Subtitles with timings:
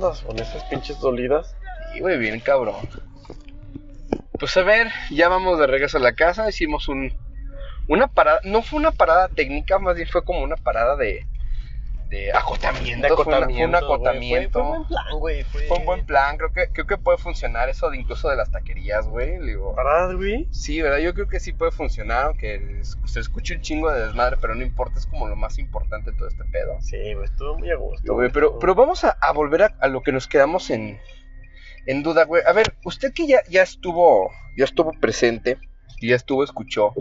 [0.00, 1.54] con esas pinches dolidas?
[1.94, 2.76] Y güey, bien cabrón.
[4.38, 6.48] Pues a ver, ya vamos de regreso a la casa.
[6.48, 7.12] Hicimos un.
[7.86, 8.40] Una parada.
[8.44, 11.26] No fue una parada técnica, más bien fue como una parada de.
[12.14, 13.16] De acotamiento.
[13.16, 14.60] Fue un acotamiento.
[14.60, 15.42] Fue, fue buen plan, güey.
[15.42, 18.36] Fue, Fue un buen plan, creo que, creo que puede funcionar eso de incluso de
[18.36, 19.38] las taquerías, güey.
[19.76, 20.46] ¿Verdad, güey?
[20.52, 20.98] sí, ¿verdad?
[20.98, 24.62] Yo creo que sí puede funcionar, aunque se escuche un chingo de desmadre, pero no
[24.62, 26.76] importa, es como lo más importante de todo este pedo.
[26.80, 28.16] Sí, güey, estuvo muy a gusto.
[28.32, 31.00] Pero, pero vamos a, a volver a, a lo que nos quedamos en,
[31.86, 32.42] en duda, güey.
[32.46, 35.58] A ver, usted que ya, ya estuvo, ya estuvo presente,
[36.00, 36.94] ya estuvo, escuchó.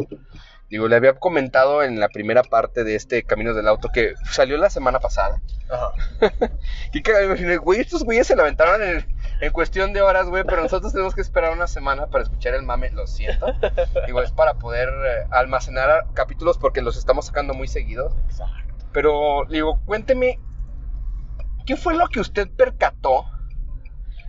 [0.73, 4.57] Digo, le había comentado en la primera parte de este Caminos del Auto que salió
[4.57, 5.39] la semana pasada.
[5.69, 5.91] Ajá.
[7.03, 9.05] Cagado, me imaginé, güey, estos güeyes se la aventaron en,
[9.39, 12.63] en cuestión de horas, güey, pero nosotros tenemos que esperar una semana para escuchar el
[12.63, 13.45] mame, lo siento.
[14.07, 18.15] Digo, es para poder eh, almacenar capítulos porque los estamos sacando muy seguidos.
[18.25, 18.73] Exacto.
[18.93, 20.39] Pero, digo, cuénteme,
[21.67, 23.27] ¿qué fue lo que usted percató?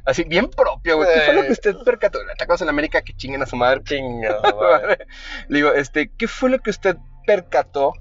[0.05, 1.09] Así, bien propio, güey.
[1.15, 2.19] ¿Qué fue lo que usted percató?
[2.33, 3.83] Atacamos en América que chinguen a su madre.
[3.85, 5.07] Chinga, madre.
[5.49, 7.95] Le digo, este, ¿qué fue lo que usted percató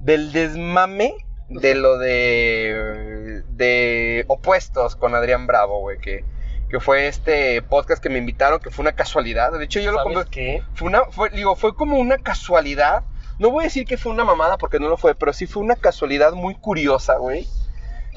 [0.00, 1.14] del desmame
[1.48, 5.98] de lo de, de opuestos con Adrián Bravo, güey?
[5.98, 6.24] Que,
[6.68, 9.52] que fue este podcast que me invitaron, que fue una casualidad.
[9.52, 10.30] De hecho, yo lo ¿Sabes compré.
[10.30, 10.62] qué?
[10.74, 13.04] Fue una, fue, digo, fue como una casualidad.
[13.38, 15.62] No voy a decir que fue una mamada porque no lo fue, pero sí fue
[15.62, 17.46] una casualidad muy curiosa, güey.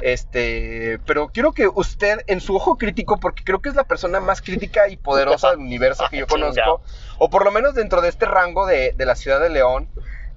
[0.02, 4.20] Este, pero quiero que usted, en su ojo crítico, porque creo que es la persona
[4.20, 6.82] más crítica y poderosa del universo que yo conozco,
[7.18, 9.90] o por lo menos dentro de este rango de, de la ciudad de León,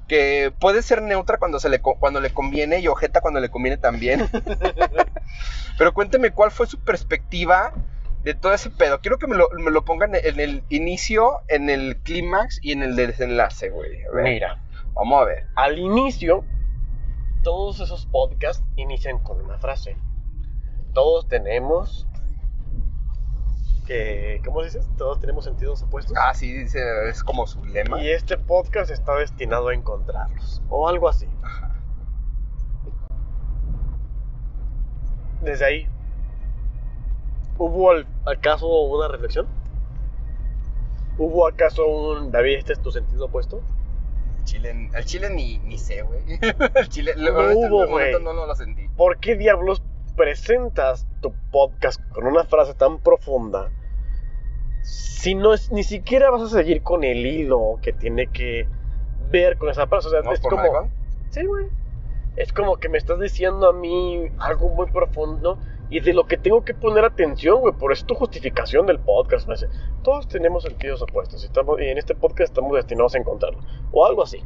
[0.08, 3.76] que puede ser neutra cuando, se le, cuando le conviene y ojeta cuando le conviene
[3.76, 4.28] también.
[5.78, 7.72] pero cuénteme cuál fue su perspectiva
[8.24, 9.00] de todo ese pedo.
[9.00, 12.82] Quiero que me lo, me lo pongan en el inicio, en el clímax y en
[12.82, 13.98] el desenlace, güey.
[14.12, 14.60] Mira,
[14.94, 15.46] Vamos a ver.
[15.54, 16.44] al inicio,
[17.42, 19.96] todos esos podcasts inician con una frase.
[20.94, 22.06] Todos tenemos.
[23.86, 24.88] Que, ¿Cómo dices?
[24.96, 26.16] Todos tenemos sentidos opuestos.
[26.16, 28.00] Ah, sí, dice, es como su lema.
[28.02, 30.62] Y este podcast está destinado a encontrarlos.
[30.68, 31.26] O algo así.
[35.42, 35.88] Desde ahí.
[37.58, 39.46] ¿Hubo al- acaso una reflexión?
[41.18, 43.60] ¿Hubo acaso un David, este es tu sentido opuesto?
[44.40, 46.20] El chile, el chile ni, ni sé, güey.
[46.74, 48.12] El chile, No lo- hubo, güey.
[48.22, 48.88] no, no lo sentí.
[48.96, 49.82] ¿Por qué diablos
[50.16, 53.70] presentas tu podcast con una frase tan profunda
[54.82, 58.66] si no es ni siquiera vas a seguir con el hilo que tiene que
[59.30, 60.08] ver con esa frase?
[60.08, 60.88] O sea, ¿No es por como?
[61.30, 61.66] Sí, güey.
[62.36, 65.58] Es como que me estás diciendo a mí algo muy profundo
[65.90, 67.74] y de lo que tengo que poner atención, güey.
[67.74, 69.48] Por eso es tu justificación del podcast.
[69.48, 69.68] me dice,
[70.02, 73.58] Todos tenemos sentidos opuestos y, estamos, y en este podcast estamos destinados a encontrarlo.
[73.90, 74.42] O algo así.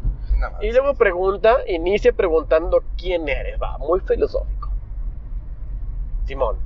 [0.63, 3.61] Y luego pregunta, inicia preguntando quién eres.
[3.63, 4.71] Va, muy filosófico.
[6.25, 6.57] Simón,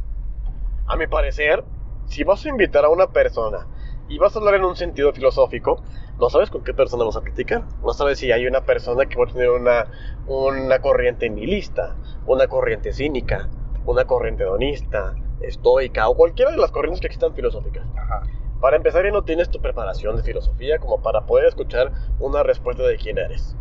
[0.86, 1.64] a mi parecer,
[2.06, 3.66] si vas a invitar a una persona
[4.08, 5.82] y vas a hablar en un sentido filosófico,
[6.18, 7.64] no sabes con qué persona vas a platicar.
[7.82, 9.86] No sabes si hay una persona que va a tener una,
[10.26, 11.96] una corriente nihilista,
[12.26, 13.48] una corriente cínica,
[13.90, 17.86] una corriente hedonista, estoica o cualquiera de las corrientes que existan filosóficas.
[17.96, 18.22] Ajá.
[18.60, 22.82] Para empezar, ya no tienes tu preparación de filosofía como para poder escuchar una respuesta
[22.82, 23.56] de quién eres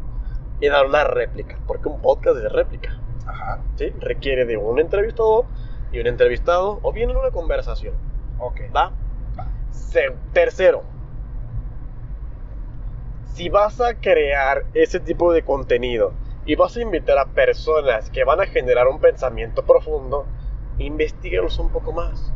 [0.59, 2.89] y dar una réplica, porque un podcast es de réplica,
[3.27, 3.61] Ajá.
[3.75, 3.91] ¿sí?
[3.99, 5.45] Requiere de un entrevistador
[5.91, 7.93] y un entrevistado, o bien una conversación,
[8.39, 8.61] Ok.
[8.75, 8.91] ¿va?
[9.71, 10.83] Se- tercero,
[13.33, 16.11] si vas a crear ese tipo de contenido
[16.47, 20.25] y vas a invitar a personas que van a generar un pensamiento profundo,
[20.79, 22.33] investigalos un poco más.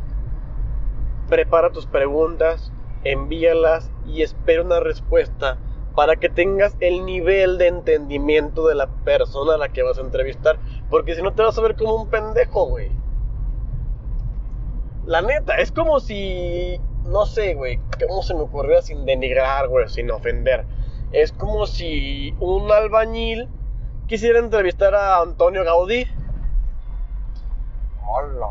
[1.30, 2.70] Prepara tus preguntas,
[3.04, 5.56] envíalas y espera una respuesta
[5.96, 10.02] para que tengas el nivel de entendimiento de la persona a la que vas a
[10.02, 10.58] entrevistar,
[10.90, 12.90] porque si no te vas a ver como un pendejo, güey.
[15.06, 19.88] La neta, es como si, no sé, güey, ¿cómo se me ocurrió sin denigrar, güey,
[19.88, 20.66] sin ofender?
[21.12, 23.48] Es como si un albañil
[24.12, 26.06] quisiera entrevistar a Antonio Gaudí.
[28.06, 28.48] Hola.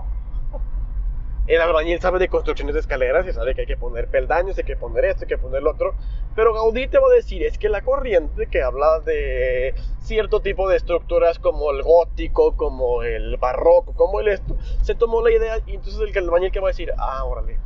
[1.45, 4.63] El albañil sabe de construcciones de escaleras y sabe que hay que poner peldaños, hay
[4.63, 5.93] que poner esto, hay que poner lo otro.
[6.35, 10.67] Pero Gaudí te va a decir, es que la corriente que habla de cierto tipo
[10.67, 15.59] de estructuras como el gótico, como el barroco, como el esto, se tomó la idea
[15.67, 17.59] y entonces el albañil que va a decir, ah, órale.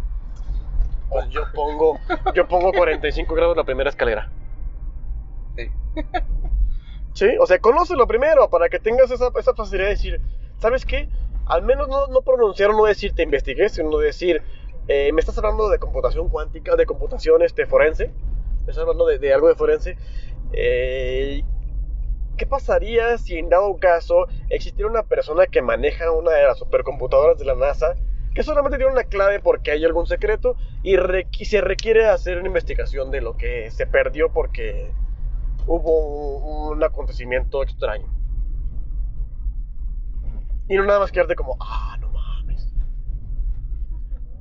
[1.07, 1.97] Pues yo pongo,
[2.33, 4.29] yo pongo 45 grados la primera escalera.
[5.55, 5.71] Sí.
[7.15, 10.21] Sí, o sea, conócelo primero para que tengas esa, facilidad de decir,
[10.59, 11.09] ¿sabes qué?
[11.45, 14.43] Al menos no, no pronunciar no decir te investigué, sino decir,
[14.89, 18.07] eh, me estás hablando de computación cuántica, de computación este, forense,
[18.65, 19.97] me estás hablando de, algo de forense.
[20.51, 21.43] Eh,
[22.37, 27.37] ¿Qué pasaría si en dado caso existiera una persona que maneja una de las supercomputadoras
[27.39, 27.95] de la NASA
[28.33, 32.37] que solamente tiene una clave porque hay algún secreto y, re- y se requiere hacer
[32.39, 34.97] una investigación de lo que se perdió porque
[35.67, 38.07] hubo un, acontecimiento extraño.
[40.67, 42.73] Y no nada más quedarte como, ah, no mames.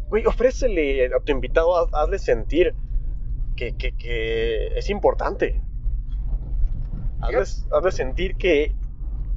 [0.09, 2.75] Güey, ofrécele a tu invitado, haz- hazle sentir
[3.57, 5.61] que, que- que es importante.
[7.21, 7.41] Hazle,
[7.73, 8.75] hazle sentir que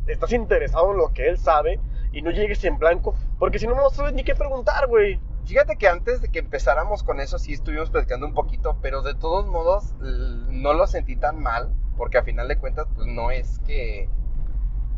[0.07, 1.79] estás interesado en lo que él sabe
[2.11, 5.19] y no llegues en blanco, porque si no, no sabes ni qué preguntar, güey.
[5.47, 9.15] Fíjate que antes de que empezáramos con eso sí estuvimos platicando un poquito, pero de
[9.15, 13.59] todos modos no lo sentí tan mal, porque a final de cuentas pues no es
[13.59, 14.09] que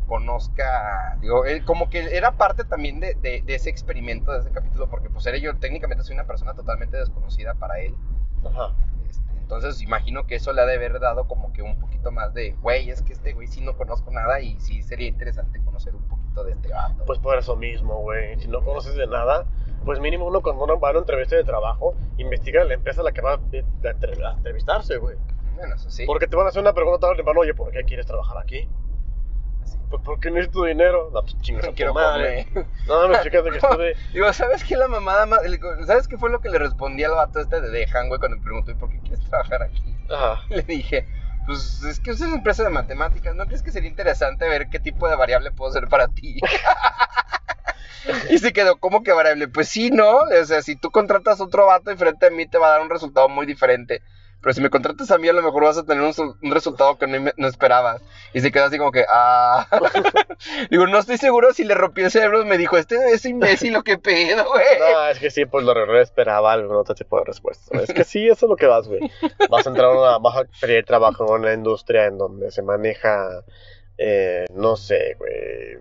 [0.08, 4.52] conozca, digo, él como que era parte también de, de- de ese experimento, de ese
[4.52, 7.96] capítulo, porque pues era yo técnicamente soy una persona totalmente desconocida para él,
[8.44, 8.74] Ajá.
[9.08, 12.34] este, entonces imagino que eso le ha de haber dado como que un poquito más
[12.34, 15.96] de, güey, es que este güey sí no conozco nada y sí sería interesante conocer
[15.96, 17.04] un poquito de este vato.
[17.06, 18.40] Pues por eso mismo, güey.
[18.40, 19.46] Si no conoces de nada,
[19.86, 23.04] pues mínimo uno cuando uno va a una entrevista de trabajo, investiga la empresa a
[23.04, 23.38] la que va a a
[23.92, 25.16] entre- a entrevistarse, güey.
[25.56, 26.06] bueno, eso sí.
[26.06, 28.68] Porque te van a hacer una pregunta tarde temprano, oye, ¿por qué quieres trabajar aquí?
[29.66, 29.78] Sí.
[29.90, 31.10] Pues porque necesito dinero.
[31.14, 32.48] No, pues chingas tu Quiero madre.
[32.54, 32.68] comer.
[32.88, 33.96] No, no, fíjate que estuve...
[34.14, 35.42] Digo, ¿sabes qué la mamada más?
[35.86, 38.44] ¿Sabes qué fue lo que le respondí al vato este de Dejan, güey, cuando me
[38.44, 39.96] preguntó, ¿y por qué quieres trabajar aquí?
[40.10, 40.42] Ajá.
[40.50, 41.08] Le dije,
[41.46, 44.80] pues es que es una empresa de matemáticas, ¿no crees que sería interesante ver qué
[44.80, 46.40] tipo de variable puedo ser para ti?
[48.30, 49.48] y se quedó, ¿cómo que variable?
[49.48, 50.18] Pues sí, ¿no?
[50.20, 52.82] O sea, si tú contratas otro vato y frente a mí te va a dar
[52.82, 54.02] un resultado muy diferente.
[54.42, 56.52] Pero si me contratas a mí, a lo mejor vas a tener un, su- un
[56.52, 58.02] resultado que no, esperabas.
[58.34, 59.68] Y se quedó así como que, ah.
[60.72, 62.46] Digo, no estoy seguro si le rompí el cerebro.
[62.46, 64.64] Me dijo, este es imbécil o qué pedo, güey.
[64.80, 67.82] No, es que sí, pues lo esperaba algún otro tipo de respuesta.
[67.82, 69.02] Es que sí, eso es lo que vas, güey.
[69.50, 72.62] Vas a entrar a una, vas a pedir trabajo en una industria en donde se
[72.62, 73.44] maneja,
[73.98, 75.80] eh, no sé, güey.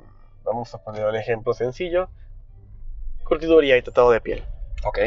[0.48, 2.08] Vamos a poner un ejemplo sencillo.
[3.24, 4.44] Curtiduría y tratado de piel.
[4.84, 4.98] Ok.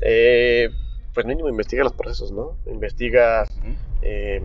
[0.00, 0.70] Eh,
[1.12, 2.56] pues mínimo investiga los procesos, ¿no?
[2.66, 3.46] Investiga
[4.00, 4.40] eh,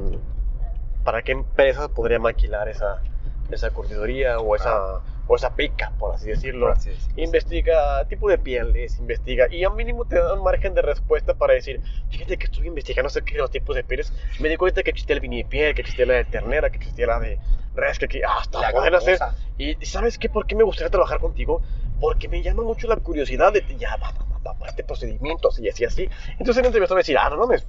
[1.03, 3.01] para qué empresa podría maquilar esa,
[3.49, 6.68] esa curtiduría o esa, o esa pica, por así decirlo.
[6.68, 7.24] Por así decirlo.
[7.24, 11.54] Investiga tipo de pieles, investiga y al mínimo te da un margen de respuesta para
[11.54, 14.92] decir, fíjate que estuve investigando acerca de los tipos de pieles, me di cuenta que
[14.92, 17.39] existía el vinipiel, que existía la de ternera, que existía la de
[17.75, 19.19] res, que, que hasta La poder hacer.
[19.57, 20.30] Y y ¿sabes qué?
[20.30, 21.62] ¿Por qué me gustaría trabajar contigo?
[22.00, 25.68] Porque me llama mucho la curiosidad de ya, va, va, va, va, este procedimiento, así,
[25.68, 26.10] así, así.
[26.31, 27.68] Entonces el entrevistador va a decir, ah, no mames,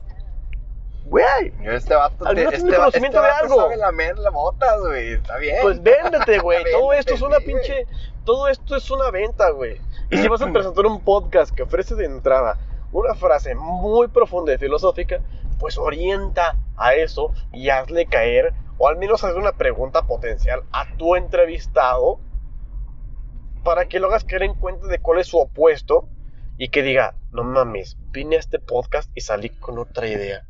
[1.08, 3.56] güey, Yo, Este vato, Al te- menos este, conocimiento este de algo.
[3.62, 5.12] sabe lamer la bota, güey.
[5.14, 5.58] Está bien.
[5.62, 6.64] Pues véndete, güey.
[6.70, 7.86] Todo esto es una pinche.
[8.24, 9.80] Todo esto es una venta, güey.
[10.10, 12.58] Y si vas a presentar un podcast que ofrece de entrada
[12.92, 15.20] una frase muy profunda y filosófica,
[15.58, 20.86] pues orienta a eso y hazle caer, o al menos hazle una pregunta potencial a
[20.96, 22.18] tu entrevistado
[23.64, 26.08] para que lo hagas caer en cuenta de cuál es su opuesto
[26.56, 30.46] y que diga, no mames, vine a este podcast y salí con otra idea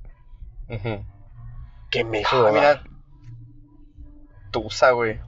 [0.69, 1.05] Ujú.
[1.91, 2.53] que me Ah, dudar".
[2.53, 2.83] mira.
[4.51, 5.21] Tusa, güey.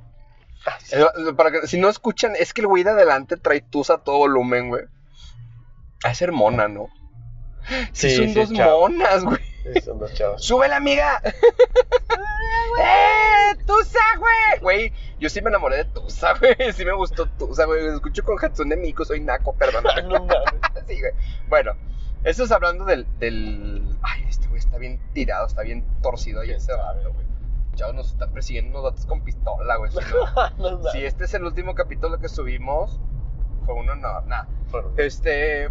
[1.36, 4.18] Para que, si no escuchan, es que el güey de adelante trae Tusa a todo
[4.18, 4.84] volumen, güey.
[6.04, 6.88] A ser mona, ¿no?
[7.92, 9.38] Sí, Sí, son sí, dos monas, güey.
[9.74, 10.44] Sí, son dos chavos.
[10.44, 11.20] ¡Súbela, amiga!
[12.80, 13.56] ¡Eh!
[13.66, 14.60] ¡Tusa, güey!
[14.60, 16.56] Güey, yo sí me enamoré de Tusa, güey.
[16.72, 17.86] Sí me gustó Tusa, güey.
[17.88, 19.84] Escucho con Hatsune Miku, soy naco, perdón.
[20.08, 20.54] No mames.
[20.86, 21.12] Sí, güey.
[21.48, 21.72] Bueno,
[22.24, 23.77] eso es hablando del, del...
[24.68, 27.26] Está bien tirado, está bien torcido y ese vato, güey.
[27.74, 29.90] Ya nos está persiguiendo unos datos con pistola, güey.
[29.90, 30.92] Si, no- No mames.
[30.92, 33.00] si este es el último capítulo que subimos,
[33.64, 34.26] fue un honor.
[34.26, 34.46] Nada.
[34.96, 35.70] Este.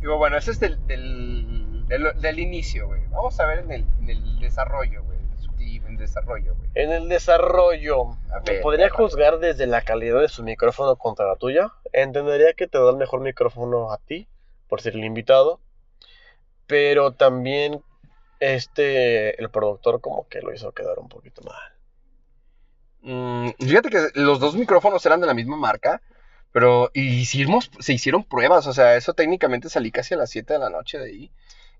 [0.00, 3.02] Digo, bueno, ese es del, del, del, del inicio, güey.
[3.10, 5.18] Vamos a ver en el, en el desarrollo, güey.
[5.60, 6.70] En el desarrollo, güey.
[6.74, 11.72] En el desarrollo, ver, podría juzgar desde la calidad de su micrófono contra la tuya.
[11.92, 14.28] Entendería que te da el mejor micrófono a ti,
[14.68, 15.60] por ser el invitado.
[16.66, 17.82] Pero también,
[18.40, 21.72] este, el productor como que lo hizo quedar un poquito mal.
[23.02, 26.02] Mm, fíjate que los dos micrófonos eran de la misma marca,
[26.52, 30.58] pero hicimos, se hicieron pruebas, o sea, eso técnicamente salí casi a las 7 de
[30.58, 31.30] la noche de ahí.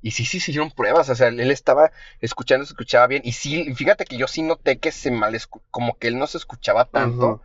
[0.01, 3.23] Y sí, sí, se hicieron pruebas, o sea, él estaba escuchando, se escuchaba bien.
[3.25, 5.37] Y sí, fíjate que yo sí noté que se mal,
[5.71, 7.43] como que él no se escuchaba tanto.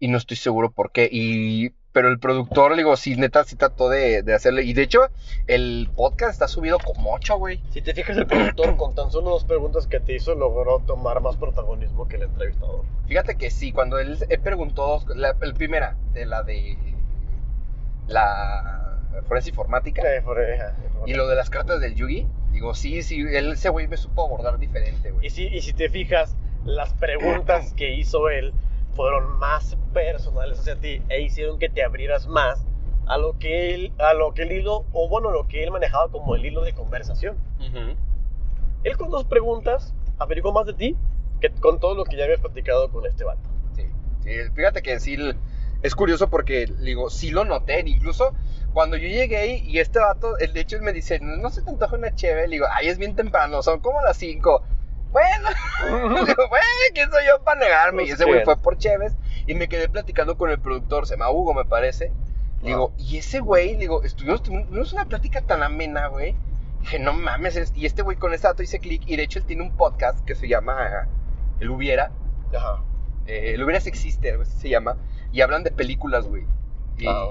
[0.00, 1.08] Y no estoy seguro por qué.
[1.10, 4.64] Y, pero el productor, digo, sí, neta, sí trató de, de hacerle.
[4.64, 5.00] Y de hecho,
[5.46, 7.62] el podcast está subido como 8, güey.
[7.70, 11.20] Si te fijas, el productor con tan solo dos preguntas que te hizo logró tomar
[11.20, 12.84] más protagonismo que el entrevistador.
[13.06, 16.76] Fíjate que sí, cuando él, él preguntó, la, el primera, de la de
[18.08, 20.22] la forense informática eh,
[21.06, 24.24] y lo de las cartas del Yugi, digo, sí, sí, él, ese güey me supo
[24.26, 25.30] abordar diferente, Y güey.
[25.30, 28.52] si, y si te fijas, las preguntas que hizo él
[28.96, 32.64] fueron más personales hacia ti e hicieron que te abrieras más
[33.06, 36.10] a lo que él, a lo que el hilo, o bueno, lo que él manejaba
[36.10, 37.36] como el hilo de conversación.
[38.82, 40.96] Él con dos preguntas averiguó más de ti
[41.40, 43.48] que con todo lo que ya habías platicado con este vato.
[43.74, 43.86] Sí,
[44.22, 45.16] sí, fíjate que sí,
[45.82, 48.32] es curioso porque, digo, sí lo noté, incluso
[48.72, 51.62] cuando yo llegué ahí y este vato, el de hecho él me dice, no se
[51.62, 54.62] te antoja una cheve, le digo, ay, es bien temprano, son como las 5.
[55.12, 55.48] Bueno,
[56.26, 58.04] digo, bueno, ¿quién soy yo para negarme?
[58.04, 59.14] y ese güey fue por cheves
[59.46, 62.12] y me quedé platicando con el productor, se llama Hugo, me parece.
[62.62, 66.34] Digo, y ese güey, digo, estuvimos, tuvimos una plática tan amena, güey.
[66.80, 69.02] Dije, no mames, y este güey con ese dato hice clic.
[69.06, 71.08] Y de hecho él tiene un podcast que se llama
[71.60, 72.10] El Hubiera.
[72.56, 72.82] Ajá.
[73.26, 74.96] Eh, el Hubiera existe, algo así se llama.
[75.32, 76.44] Y hablan de películas, güey.
[76.98, 77.28] Y, ah,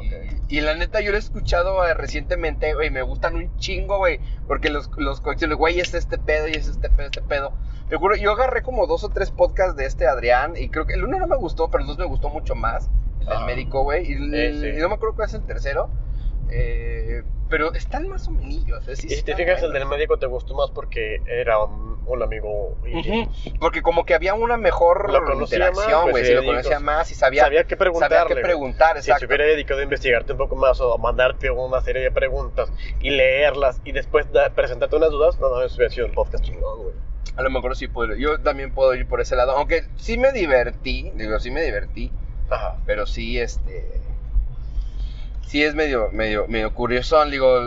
[0.47, 4.19] y, la neta, yo lo he escuchado eh, recientemente, güey, me gustan un chingo, güey,
[4.47, 7.53] porque los, los güey, es este pedo y es este pedo, este pedo.
[7.89, 10.93] Te juro, yo agarré como dos o tres podcasts de este Adrián y creo que
[10.93, 12.89] el uno no me gustó, pero el dos me gustó mucho más
[13.21, 13.45] el ah.
[13.45, 14.11] médico, güey.
[14.11, 15.89] Y, no me acuerdo cuál es el tercero.
[16.49, 17.23] Eh,
[17.55, 18.65] pero están más o menos.
[18.89, 22.75] y si te fijas, el del médico te gustó más porque era un, amigo.
[23.61, 25.09] Porque como que había una mejor
[25.39, 26.25] interacción, pues, güey.
[26.25, 28.17] si lo conocía más y sabía, sabía qué preguntarle.
[28.17, 31.49] Sabía qué preguntar, Si se hubiera dedicado a investigarte un poco más o a mandarte
[31.49, 32.69] una serie de preguntas
[32.99, 36.83] y leerlas y después presentarte unas dudas, no, no, eso hubiera sido un podcast chingón,
[36.83, 36.95] güey.
[37.37, 38.15] A lo mejor sí puedo.
[38.15, 39.53] Yo también puedo ir por ese lado.
[39.53, 42.11] Aunque sí me divertí, digo, sí me divertí.
[42.49, 42.75] Ajá.
[42.85, 44.01] Pero sí, este.
[45.47, 47.23] Sí es medio, medio, medio curioso.
[47.25, 47.59] Digo,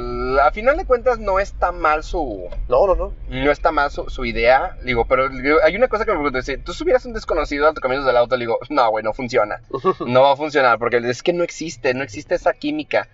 [0.42, 2.48] a final de cuentas no está mal su.
[2.68, 3.12] No, no, no.
[3.28, 4.76] No está mal su, idea.
[4.82, 5.28] Digo, pero
[5.62, 8.16] hay una cosa que me pregunto: si tú subieras un desconocido al tu camino del
[8.16, 9.60] auto, digo, no, güey, no funciona.
[10.06, 13.08] no va a funcionar, porque es que no existe, no existe esa química.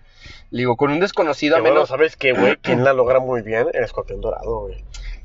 [0.50, 1.90] Digo, con un desconocido a menos.
[1.90, 2.56] ¿sabes qué, güey?
[2.56, 3.68] ¿Quién la logra muy bien?
[3.72, 4.82] El escorpión dorado, güey.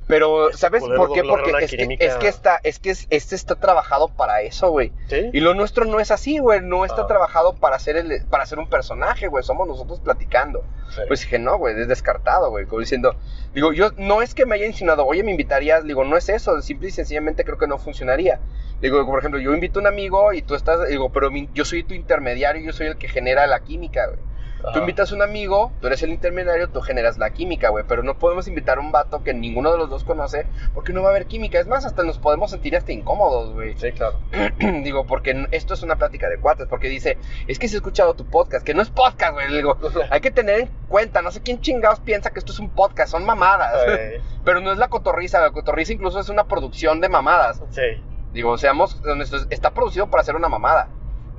[0.09, 1.23] Pero, ¿sabes por qué?
[1.23, 4.91] Porque es que, es que, está, es que este está trabajado para eso, güey.
[5.07, 5.29] ¿Sí?
[5.31, 6.61] Y lo nuestro no es así, güey.
[6.61, 7.07] No está ah.
[7.07, 9.43] trabajado para ser el, para ser un personaje, güey.
[9.43, 10.63] Somos nosotros platicando.
[11.07, 12.65] Pues dije, no, güey, es descartado, güey.
[12.65, 13.17] Como diciendo,
[13.53, 15.83] digo, yo no es que me haya insinuado, oye, me invitarías.
[15.83, 16.59] Digo, no es eso.
[16.63, 18.39] Simple y sencillamente creo que no funcionaría.
[18.81, 21.83] Digo, por ejemplo, yo invito a un amigo y tú estás, digo, pero yo soy
[21.83, 24.28] tu intermediario, yo soy el que genera la química, güey.
[24.73, 27.85] Tú invitas a un amigo, tú eres el intermediario, tú generas la química, güey.
[27.87, 31.01] Pero no podemos invitar a un vato que ninguno de los dos conoce porque no
[31.01, 31.59] va a haber química.
[31.59, 33.75] Es más, hasta nos podemos sentir hasta incómodos, güey.
[33.77, 34.17] Sí, claro.
[34.83, 36.67] Digo, porque esto es una plática de cuates.
[36.67, 39.47] Porque dice, es que si he escuchado tu podcast, que no es podcast, güey.
[39.53, 39.77] Digo,
[40.09, 43.11] hay que tener en cuenta, no sé quién chingados piensa que esto es un podcast,
[43.11, 43.73] son mamadas.
[44.43, 47.61] Pero no es la cotorriza, la cotorriza incluso es una producción de mamadas.
[47.71, 48.03] Sí.
[48.33, 49.01] Digo, seamos
[49.49, 50.89] está producido para hacer una mamada.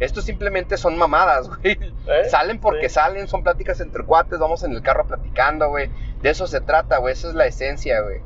[0.01, 1.79] Esto simplemente son mamadas, güey.
[2.07, 2.25] ¿Eh?
[2.29, 5.91] Salen porque salen, son pláticas entre cuates, vamos en el carro platicando, güey.
[6.23, 8.21] De eso se trata, güey, esa es la esencia, güey.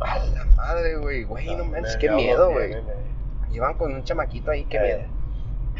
[0.00, 2.76] A la madre, güey, güey, no manches, qué miedo, güey.
[3.50, 5.02] Llevan con un chamaquito ahí, qué miedo.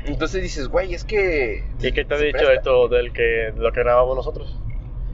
[0.04, 1.64] Entonces dices, güey, es que...
[1.80, 4.58] ¿Y qué te ha dicho de esto, del que, lo que grabamos nosotros?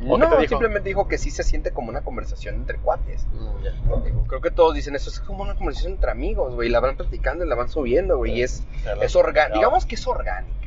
[0.01, 3.27] No, simplemente dijo que sí se siente como una conversación entre cuates.
[3.33, 6.69] Mm, creo que todos dicen eso, es como una conversación entre amigos, güey.
[6.69, 8.39] La van platicando y la van subiendo, güey.
[8.39, 8.63] Y es,
[9.03, 9.55] es orgánica.
[9.55, 10.59] Digamos que es orgánica.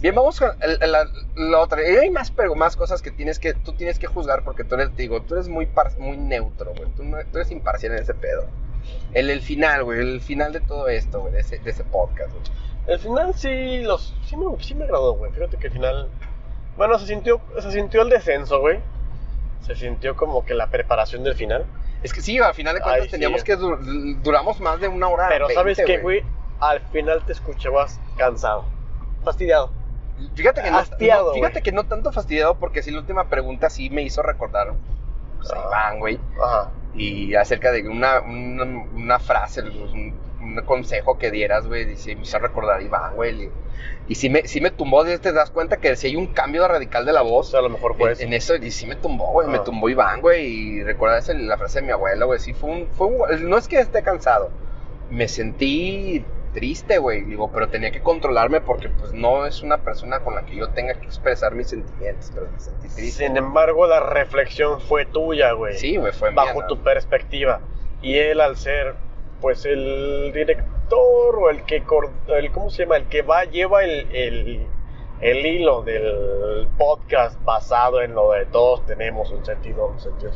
[0.00, 0.56] Bien, vamos a
[1.36, 1.88] la, otra.
[1.88, 4.76] Y hay más, pero más cosas que tienes que, tú tienes que juzgar porque tú
[4.76, 6.90] eres, digo, tú eres muy, muy neutro, güey.
[6.92, 7.02] Tú,
[7.34, 8.46] eres imparcial en ese pedo.
[9.12, 12.32] El, el final, güey, el final de todo esto, güey, de ese, de ese podcast,
[12.32, 12.44] güey.
[12.86, 15.30] El final sí, los, sí, me, sí me agradó, güey.
[15.32, 16.08] Fíjate que el final
[16.78, 18.78] bueno, se sintió, se sintió el descenso, güey.
[19.66, 21.66] Se sintió como que la preparación del final.
[22.04, 25.26] Es que sí, al final de cuentas teníamos que duramos más de una hora.
[25.28, 26.22] Pero sabes qué, güey,
[26.60, 28.64] al final te escuchabas cansado,
[29.24, 29.72] fastidiado.
[30.34, 30.84] Fíjate que, no,
[31.34, 34.74] fíjate que no tanto fastidiado porque sí la última pregunta sí me hizo recordar
[35.36, 36.20] pues, a Iván, güey.
[36.42, 36.70] Ajá.
[36.94, 42.22] Y acerca de una, una, una frase, un, un, consejo que dieras, güey, dice, me
[42.22, 43.50] hizo recordar a Iván, güey.
[44.08, 47.04] Y sí me, sí me tumbó, te das cuenta que si hay un cambio radical
[47.04, 47.54] de la voz.
[47.54, 48.56] a lo mejor fue en, eso.
[48.56, 50.46] Y sí me tumbó, güey, me tumbó Iván, güey.
[50.46, 52.38] Y recuerdas la frase de mi abuelo, güey.
[52.38, 54.50] Sí, fue un, fue un, No es que esté cansado.
[55.10, 57.22] Me sentí triste, güey.
[57.22, 60.70] Digo, pero tenía que controlarme porque, pues, no es una persona con la que yo
[60.70, 62.30] tenga que expresar mis sentimientos.
[62.34, 63.26] Pero me sentí triste.
[63.26, 65.76] Sin embargo, la reflexión fue tuya, güey.
[65.76, 67.60] Sí, güey, fue Bajo tu perspectiva.
[68.00, 68.94] Y él, al ser,
[69.40, 71.82] pues, el director o el que,
[72.28, 72.96] el, ¿cómo se llama?
[72.96, 74.06] El que va, lleva el,
[75.20, 80.32] el, hilo del podcast basado en lo de todos tenemos un sentido, un sentido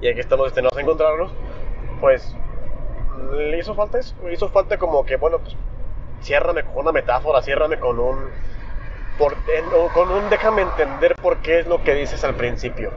[0.00, 1.32] Y aquí estamos destinados a encontrarnos,
[2.00, 2.36] pues
[3.32, 5.56] le hizo falta eso, hizo falta como que, bueno, pues
[6.22, 8.30] ciérrame con una metáfora, ciérrame con un,
[9.18, 9.36] por,
[9.92, 12.90] con un déjame entender por qué es lo que dices al principio.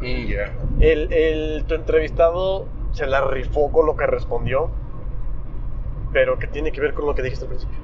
[0.00, 4.70] Mm, el, el, tu entrevistado se la rifó con lo que respondió
[6.14, 7.76] pero que tiene que ver con lo que dijiste al principio.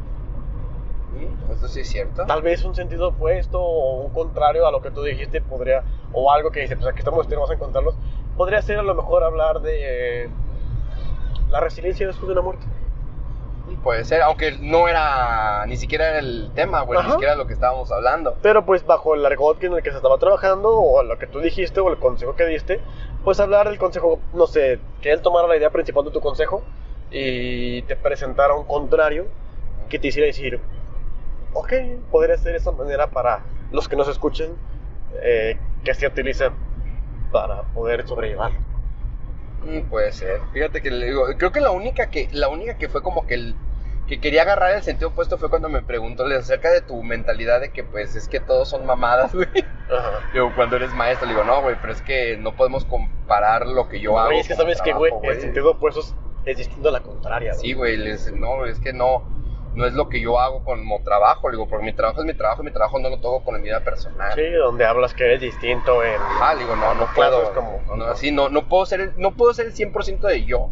[1.12, 2.25] Mm, Eso sí es cierto.
[2.25, 6.33] Tal vez un sentido opuesto o un contrario a lo que tú dijiste podría, o
[6.33, 7.97] algo que dice, pues aquí estamos, tenemos a encontrarlos,
[8.37, 10.31] podría ser a lo mejor hablar de eh,
[11.50, 12.64] la resiliencia después de una muerte.
[13.83, 17.52] Puede ser, aunque no era ni siquiera era el tema, güey, ni siquiera lo que
[17.52, 18.37] estábamos hablando.
[18.43, 21.40] Pero pues bajo el argot en el que se estaba trabajando, o lo que tú
[21.40, 22.81] dijiste, o el consejo que diste,
[23.25, 26.62] pues hablar del consejo, no sé, que él tomara la idea principal de tu consejo
[27.11, 29.27] y te presentara un contrario
[29.89, 30.61] que te hiciera decir,
[31.53, 31.73] ok,
[32.11, 34.57] podría ser esa manera para los que nos escuchen,
[35.23, 36.55] eh, que se utilizan
[37.33, 38.53] para poder sobrellevar.
[39.65, 40.41] Mm, puede ser.
[40.53, 43.35] Fíjate que le digo, creo que la única que la única que fue como que
[43.35, 43.55] el
[44.07, 47.71] que quería agarrar el sentido opuesto fue cuando me preguntó acerca de tu mentalidad de
[47.71, 49.49] que pues es que todos son mamadas, güey.
[49.93, 50.21] Ajá.
[50.33, 53.89] Digo, cuando eres maestro, le digo, no, güey, pero es que no podemos comparar lo
[53.89, 54.29] que yo hago.
[54.29, 57.01] Güey, es que como sabes que, güey, el sentido opuesto es, es distinto a la
[57.01, 57.53] contraria.
[57.55, 59.23] Sí, güey, le dice, no, es que no,
[59.75, 62.35] no es lo que yo hago como trabajo, le digo, porque mi trabajo es mi
[62.35, 64.33] trabajo y mi trabajo no lo toco con mi vida personal.
[64.35, 66.15] Sí, donde hablas que eres distinto en...
[66.21, 69.33] Ajá, le digo, no, no puedo, como- no, así, no, no puedo ser, el- no
[69.33, 70.71] puedo ser el 100% de yo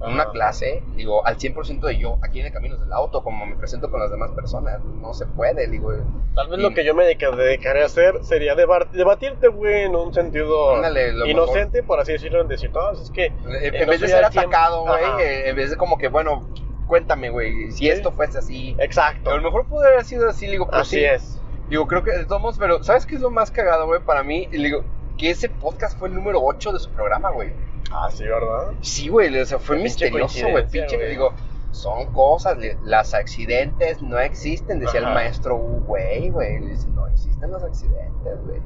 [0.00, 0.32] una Ajá.
[0.32, 3.90] clase, digo, al 100% de yo aquí en el camino del auto, como me presento
[3.90, 5.92] con las demás personas, no se puede, digo,
[6.34, 9.94] Tal vez Y- lo que yo me dedica- dedicaré a hacer sería debatirte, güey, en
[9.94, 13.26] un sentido Ándale, inocente, por así decirlo, en decir, no, es que...
[13.26, 16.48] en eh, en vez de ser atacado, güey, eh, en vez de como que, bueno,
[16.88, 17.88] cuéntame, güey, si Sí.
[17.88, 21.04] esto fuese así, Exacto, a lo mejor pudo haber sido así, digo, pero así sí,
[21.04, 21.40] es.
[21.70, 24.00] Digo, creo que de todos modos, pero ¿sabes qué es lo más cagado, güey?
[24.00, 24.84] Para mí, digo,
[25.16, 27.52] que ese podcast fue el número 8 de su programa, güey.
[27.92, 28.72] Ah, sí, ¿verdad?
[28.80, 30.66] Sí, güey, o sea, fue pinche misterioso, güey.
[30.68, 31.10] Pinche, güey.
[31.10, 31.32] digo,
[31.70, 35.08] son cosas, las accidentes no existen, decía Ajá.
[35.10, 36.60] el maestro güey, güey.
[36.60, 38.60] Le dice, no existen los accidentes, güey.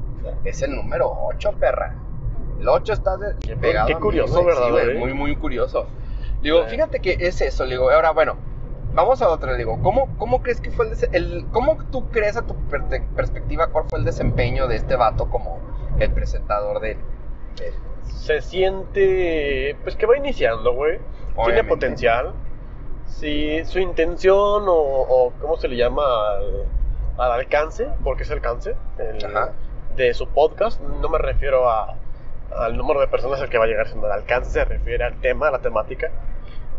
[0.45, 1.97] Es el número 8, perra.
[2.61, 3.87] El 8 está de, Qué- pegado.
[3.87, 4.45] qué curioso.
[4.45, 5.87] ¿verdad, Sí, güey, muy, muy curioso.
[6.43, 8.37] Digo, fíjate que es eso, le digo, ahora, bueno,
[8.95, 12.37] vamos a otra, le digo, ¿cómo, cómo crees que fue el, el cómo tú crees
[12.37, 12.85] a tu per-
[13.17, 15.59] perspectiva cuál fue el desempeño de este vato como
[15.99, 16.95] el presentador de,
[17.57, 17.73] de-
[18.05, 20.99] Se siente, pues que va iniciando, güey.
[21.45, 22.33] Tiene potencial.
[23.07, 26.03] Si su intención o, o ¿cómo se le llama?
[26.05, 26.67] Al,
[27.19, 29.53] al alcance, porque es alcance, el- Ajá.
[29.97, 31.97] de su podcast, no me refiero a,
[32.57, 35.21] al número de personas al que va a llegar, sino al alcance, se refiere al
[35.21, 36.11] tema, a la temática.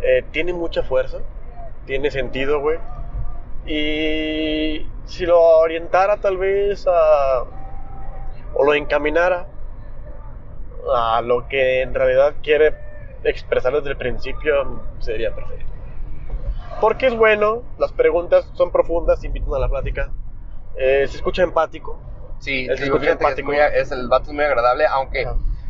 [0.02, 1.18] Eh, tiene mucha fuerza,
[1.86, 2.78] tiene sentido, güey.
[3.66, 7.44] Y si lo orientara tal vez a...
[8.54, 9.48] o lo encaminara
[10.96, 12.74] a lo que en realidad quiere
[13.24, 15.66] expresar desde el principio, sería perfecto.
[16.82, 20.12] Porque es bueno, las preguntas son profundas, invitan a la plática,
[20.78, 22.00] eh, se escucha empático.
[22.40, 23.48] Sí, Es digo, fíjate que es empático.
[23.52, 25.28] muy, es, el vato es muy agradable, aunque,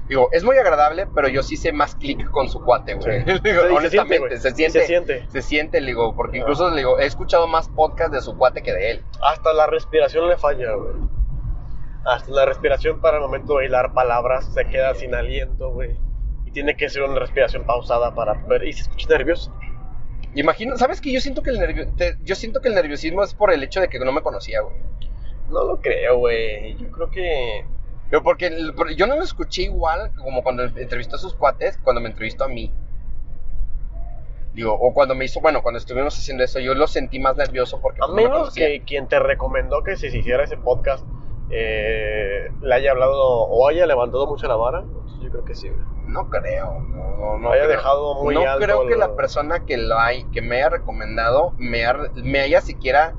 [0.08, 3.24] digo, es muy agradable, pero yo sí sé más clic con su cuate, güey.
[3.24, 3.32] Sí.
[3.44, 5.26] Digo, Sí, se honestamente, se siente, se siente.
[5.30, 8.92] se siente, digo, porque incluso, digo, he escuchado más podcast de su cuate que de
[8.92, 9.04] él.
[9.24, 10.94] Hasta la respiración le falla, güey.
[12.06, 15.96] Hasta la respiración para el momento de hilar palabras se queda sin aliento, güey.
[16.46, 18.64] Y tiene que ser una respiración pausada para poder...
[18.66, 19.54] Y se escucha nervioso.
[20.34, 23.34] Imagino, ¿sabes que yo siento que el nervio, te- yo siento que el nerviosismo es
[23.34, 24.76] por el hecho de que no me conocía, güey.
[25.50, 26.76] No lo creo, güey.
[26.78, 27.66] Yo creo que...
[28.10, 32.02] Pero porque el- yo no lo escuché igual como cuando entrevistó a sus cuates, cuando
[32.02, 32.72] me entrevistó a mí.
[34.54, 37.80] Digo, o cuando me hizo, bueno, cuando estuvimos haciendo eso, yo lo sentí más nervioso
[37.82, 40.58] porque A pues, no me menos que quien te recomendó que si se hiciera ese
[40.58, 41.06] podcast
[41.50, 44.86] eh, le haya hablado o haya levantado mucho la vara,
[45.20, 45.70] yo creo que sí.
[46.08, 47.78] No creo, no, no, no Haya creo.
[47.78, 51.54] dejado muy No alto creo que la persona que, lo hay, que me haya recomendado
[51.58, 53.16] me, ha- me haya siquiera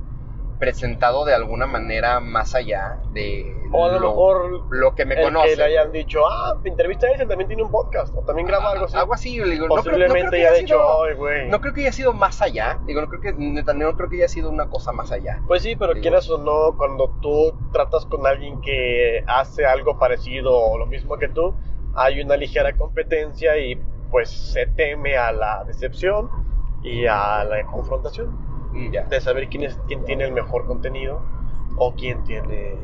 [0.61, 5.23] presentado de alguna manera más allá de O a lo, mejor lo que me el
[5.25, 5.49] conoce.
[5.51, 8.47] que le hayan dicho, ah, te entrevista a ese, también tiene un podcast, o también
[8.47, 8.97] graba algo así.
[8.97, 11.49] Algo así, digo, no creo, no creo Posiblemente que ya haya sido- ay, güey.
[11.49, 12.79] no creo que haya sido más allá.
[12.87, 15.41] Digo, no creo que, no creo que haya sido una cosa más allá.
[15.49, 19.99] Pues sí, pero Digo- quieras o no, cuando tú tratas con alguien que hace algo
[19.99, 21.55] parecido o lo mismo que tú,
[21.95, 26.29] hay una ligera competencia y pues se teme a la decepción
[26.83, 28.50] y a la confrontación
[28.93, 29.05] Ya.
[29.05, 31.21] de saber quién es quién tiene el mejor contenido
[31.77, 32.77] o quién tiene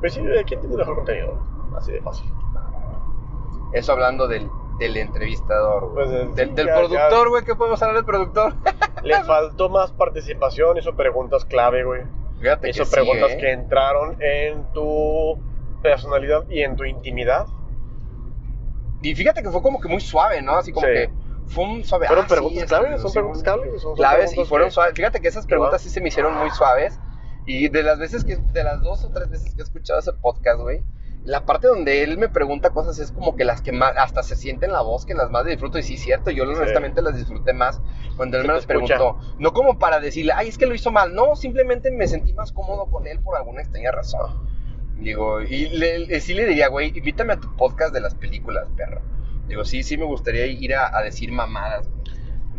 [0.00, 1.38] pues sí, quién tiene el mejor contenido,
[1.76, 2.30] así de fácil.
[3.72, 6.06] Eso hablando del, del entrevistador, güey.
[6.06, 7.44] Pues, eh, del, sí, del ya- productor, güey.
[7.44, 8.54] ¿Qué podemos hablar del productor?
[9.02, 12.02] Le faltó más participación, hizo preguntas clave, güey.
[12.40, 13.38] Fíjate Hizo que sí, preguntas ¿eh?
[13.38, 15.38] que entraron en tu
[15.82, 17.46] personalidad y en tu intimidad.
[19.00, 20.52] Y fíjate que fue como que muy suave, ¿no?
[20.56, 20.92] Así como Sí.
[20.92, 21.10] que
[21.46, 22.06] fue suave.
[22.06, 23.00] ¿Fueron ah, sí, preguntas este, claves?
[23.00, 23.82] ¿Son sí, preguntas claves?
[23.82, 24.94] ¿Son- Claves y preguntas fueron que- suaves.
[24.94, 26.98] Fíjate que esas preguntas sí se me hicieron muy suaves.
[27.46, 30.12] Y de las veces que, de las dos o tres veces que he escuchado ese
[30.12, 30.82] podcast, güey,
[31.24, 34.34] la parte donde él me pregunta cosas es como que las que más, hasta se
[34.36, 35.78] siente en la voz que las más disfruto.
[35.78, 36.52] Y sí, cierto, yo Sí.
[36.54, 37.80] honestamente las disfruté más
[38.16, 39.18] cuando él me las preguntó.
[39.38, 41.14] No como para decirle, ay, es que lo hizo mal.
[41.14, 44.48] No, simplemente me sentí más cómodo con él por alguna extraña razón.
[44.98, 48.66] Digo, y le- le- sí le diría, güey, invítame a tu podcast de las películas,
[48.76, 49.00] perro.
[49.48, 51.88] Digo, sí, sí me gustaría ir a, a decir mamadas.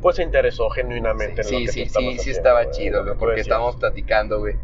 [0.01, 3.03] Pues se interesó genuinamente en lo Sí, que sí, sí, sí haciendo, estaba güey, chido,
[3.05, 4.55] güey, porque estábamos platicando, güey.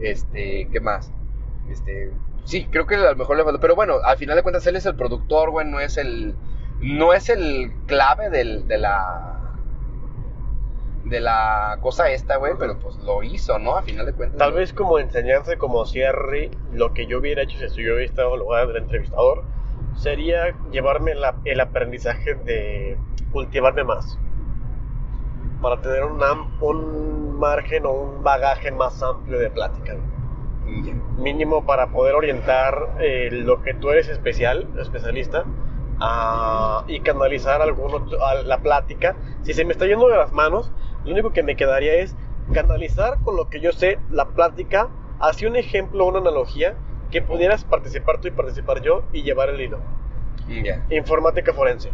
[0.00, 1.12] Este, ¿qué más?
[1.68, 2.12] Este,
[2.44, 4.76] sí, creo que a lo mejor le faltó, pero bueno, al final de cuentas él
[4.76, 6.36] es el productor, güey, no es el,
[6.80, 9.56] no es el clave del, de la,
[11.04, 13.76] de la cosa esta, güey, pero pues lo hizo, ¿no?
[13.76, 14.38] A final de cuentas.
[14.38, 18.04] Tal vez como enseñanza, y como cierre, lo que yo hubiera hecho si yo hubiera
[18.04, 19.42] estado en lugar del entrevistador
[19.96, 22.98] sería llevarme la- el aprendizaje de
[23.32, 24.18] cultivarme más.
[25.60, 29.94] Para tener un, margen o un bagaje más amplio de plática.
[31.16, 35.44] Mínimo para poder orientar eh, lo que tú eres especial, especialista,
[35.98, 39.16] a- y canalizar algún otro- a la plática.
[39.42, 40.72] Si se me está yendo de las manos,
[41.04, 42.16] lo único que me quedaría es
[42.52, 44.88] canalizar con lo que yo sé la plática
[45.20, 46.76] hacia un ejemplo, una analogía
[47.10, 49.78] que pudieras participar tú y participar yo y llevar el hilo.
[50.48, 50.84] Ya.
[50.90, 51.90] Informática forense.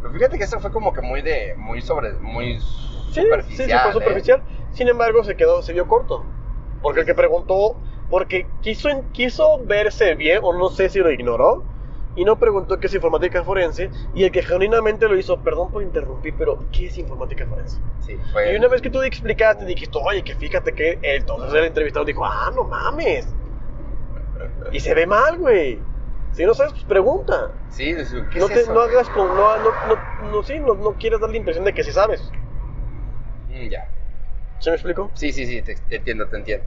[0.00, 2.58] Pero fíjate que eso fue como que muy de, muy sobre, muy
[3.10, 3.68] Sí, superficial.
[3.68, 3.92] sí, sí, fue ¿eh?
[3.92, 4.42] superficial.
[4.72, 6.24] Sin embargo, se quedó, se vio corto.
[6.80, 7.76] Porque el que preguntó,
[8.10, 11.62] porque quiso, quiso verse bien, o no sé si lo ignoró,
[12.16, 15.82] y no preguntó qué es informática forense, y el que genuinamente lo hizo, perdón por
[15.82, 17.78] interrumpir, pero ¿qué es informática forense?
[18.00, 18.52] Sí, fue.
[18.52, 22.04] Y una vez que tú le explicaste, dijiste, oye, que fíjate que entonces el entrevistado
[22.04, 23.28] dijo, ah, no mames.
[24.72, 25.82] Y se ve mal, güey.
[26.32, 27.52] Si no sabes, pues pregunta.
[27.68, 27.94] Sí,
[28.30, 30.96] ¿qué No, es te, eso, no hagas con, no, no, no, no, sí, no, no
[30.96, 32.30] quieres dar la impresión de que sí sabes.
[33.48, 33.88] Mm, Ya.
[34.58, 35.10] ¿Se me explico?
[35.14, 36.66] Sí, sí, sí, te, te entiendo, te entiendo.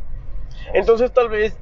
[0.74, 1.58] Entonces tal vez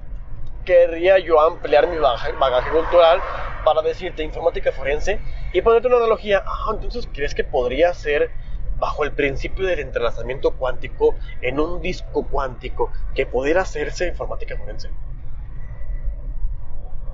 [0.65, 3.21] querría yo ampliar mi bagaje, bagaje cultural
[3.63, 5.19] para decirte informática forense
[5.54, 6.43] y ponerte una analogía.
[6.45, 8.32] Ah, entonces crees que podría ser
[8.80, 14.89] bajo el principio del entrelazamiento cuántico en un disco cuántico que pudiera hacerse informática forense.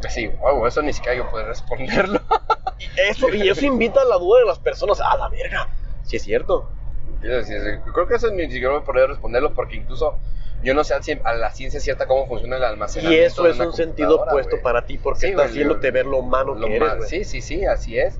[0.07, 2.19] Sí, wow, eso ni siquiera yo puedo responderlo.
[2.79, 5.01] Y eso, y eso invita a la duda de las personas.
[5.01, 5.67] A la verga.
[6.03, 6.69] Si es cierto.
[7.21, 10.17] Yo sí, sí, Creo que eso ni siquiera voy a poder responderlo porque incluso
[10.63, 13.25] yo no sé a la ciencia cierta cómo funciona el Y almacenamiento.
[13.25, 14.63] eso de es un sentido computadora, puesto güey.
[14.63, 17.65] para ti porque Sí, está haciéndote ver lo humano Lo que eres, sí, sí, sí,
[17.65, 18.17] así es.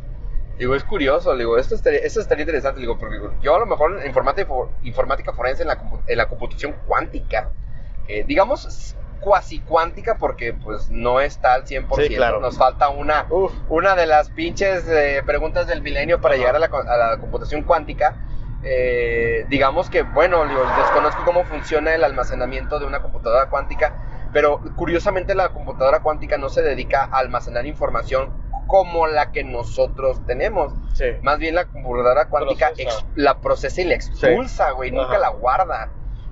[0.57, 4.01] Digo, es curioso, digo, esto estaría, esto estaría interesante, digo, porque yo a lo mejor
[4.01, 4.51] en informática,
[4.83, 7.49] informática forense en la, en la computación cuántica,
[8.09, 12.39] eh, digamos cuasi cuántica porque pues no está al 100%, Sí, claro.
[12.39, 13.53] nos falta una, Uf.
[13.69, 17.17] una de las pinches eh, preguntas del milenio para llegar a la, co- a la
[17.19, 18.15] computación cuántica.
[18.63, 23.93] Eh, digamos que, bueno, digo, desconozco cómo funciona el almacenamiento de una computadora cuántica,
[24.34, 28.34] pero curiosamente la computadora cuántica no se dedica a almacenar información
[28.67, 30.73] como la que nosotros tenemos.
[30.93, 31.05] Sí.
[31.23, 33.05] Más bien la computadora cuántica Procesa.
[33.15, 35.89] la procesa y la expulsa, güey, nunca la guarda.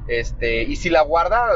[0.08, 1.50] Este, y si la guarda,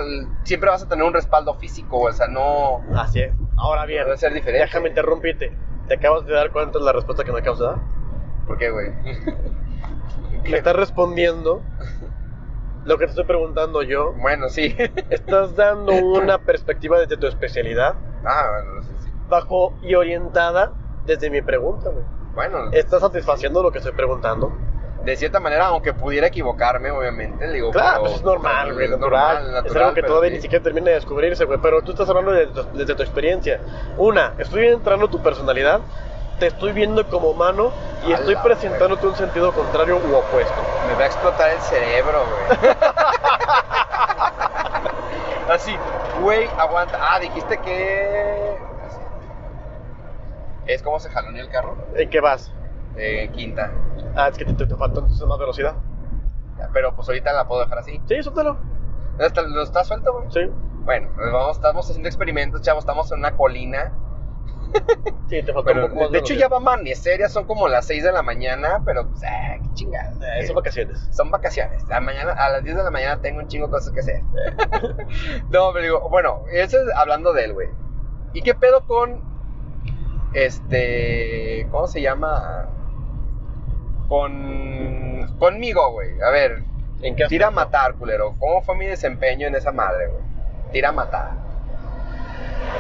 [0.44, 3.34] siempre vas a tener un respaldo físico, o sea, no Así es.
[3.58, 4.64] Ahora bien, debe ser diferente.
[4.64, 5.56] déjame interrumpirte.
[5.88, 7.78] ¿Te acabas de dar cuenta de la respuesta que me acabas de dar?
[8.48, 8.92] ¿Por qué, güey?
[10.44, 11.62] Me estás respondiendo
[12.86, 14.14] lo que te estoy preguntando yo.
[14.14, 14.76] Bueno, sí.
[15.10, 19.12] Estás dando una perspectiva desde tu especialidad, ah, bueno, sí, sí.
[19.30, 20.74] bajo y orientada
[21.06, 22.04] desde mi pregunta, güey.
[22.34, 24.52] Bueno, ¿Estás satisfaciendo lo que estoy preguntando?
[25.04, 28.86] De cierta manera, aunque pudiera equivocarme, obviamente, le digo, Claro, pero- pues es normal, güey,
[28.86, 29.34] es natural.
[29.36, 30.36] normal, Es natural, algo que todavía sí.
[30.36, 31.60] ni siquiera termina de descubrirse, güey.
[31.62, 33.60] Pero tú estás hablando desde tu, desde tu experiencia.
[33.98, 35.80] Una, estoy entrando en tu personalidad,
[36.40, 37.72] te estoy viendo como humano
[38.08, 40.54] y A estoy presentándote un sentido contrario u opuesto.
[40.88, 42.76] Me va a explotar el cerebro, güey.
[45.50, 45.76] Así,
[46.22, 46.98] güey, aguanta.
[47.02, 48.56] Ah, dijiste que.
[50.68, 51.76] Es como se jalonea el carro.
[51.96, 52.52] ¿En qué vas?
[52.98, 53.72] Eh, quinta.
[54.16, 55.76] Ah, es que te, te, te faltó entonces más velocidad.
[56.74, 58.02] Pero pues ahorita la puedo dejar así.
[58.08, 58.58] Sí, suéltalo.
[59.18, 60.32] ¿No está, no está suelto, güey?
[60.32, 60.52] Sí.
[60.84, 62.84] Bueno, pues vamos, estamos haciendo experimentos, chavos.
[62.84, 63.94] Estamos en una colina.
[65.28, 67.46] Sí, te faltó Bueno, un poco más de hecho ya va a amanecer, ya son
[67.46, 70.12] como las 6 de la mañana, pero pues, ah, qué chingada.
[70.38, 71.08] Eh, son vacaciones.
[71.12, 71.90] Son vacaciones.
[71.90, 74.22] A, mañana, a las 10 de la mañana tengo un chingo de cosas que hacer.
[75.50, 77.70] no, pero digo, bueno, eso es hablando de él, güey.
[78.34, 79.22] ¿Y qué pedo con.
[80.34, 81.66] Este.
[81.72, 82.68] ¿Cómo se llama?
[84.12, 85.38] Con.
[85.40, 86.10] Conmigo, güey.
[86.22, 86.64] A ver,
[87.02, 88.36] ¿En qué tira a matar, culero.
[88.40, 90.22] ¿Cómo fue mi desempeño en esa madre, güey?
[90.74, 91.30] Tira a matar.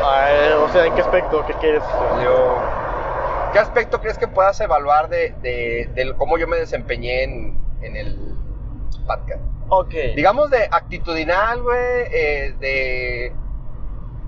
[0.02, 0.28] Ah,
[0.62, 1.46] o sea, ¿en qué aspecto?
[1.46, 1.84] ¿Qué quieres?
[2.22, 2.62] Yo.
[3.54, 7.96] ¿Qué aspecto crees que puedas evaluar de, de, del cómo yo me desempeñé en, en
[7.96, 8.36] el
[9.08, 9.42] podcast?
[9.70, 9.94] Ok.
[10.14, 13.34] Digamos de actitudinal, güey, eh, de,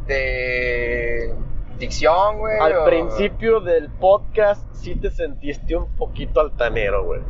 [0.07, 1.35] de
[1.79, 2.57] dicción, güey.
[2.59, 7.21] Al o- principio del podcast sí te sentiste un poquito altanero, güey.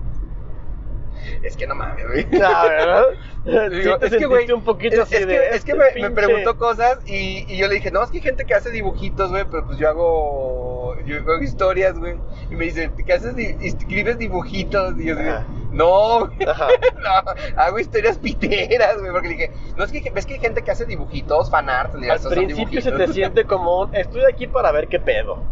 [1.43, 2.27] Es que no mames, güey.
[2.41, 3.05] Ah, ¿verdad?
[3.71, 5.33] Digo, es que, güey, un poquito es, así es de...
[5.35, 8.17] que, es que este me, preguntó cosas y, y yo le dije, no, es que
[8.17, 12.15] hay gente que hace dibujitos, güey, pero pues yo hago, yo hago historias, güey.
[12.49, 13.33] Y me dice, ¿qué haces?
[13.37, 14.93] Escribes dibujitos.
[14.97, 15.45] Y yo Ajá.
[15.71, 19.11] no, güey, no, hago historias piteras, güey.
[19.11, 21.93] Porque le dije, no, es que ves que hay gente que hace dibujitos, fanart.
[21.95, 23.15] Le digo, Al "Esos son principio se te dibujitos".
[23.15, 25.43] siente como estoy aquí para ver qué pedo.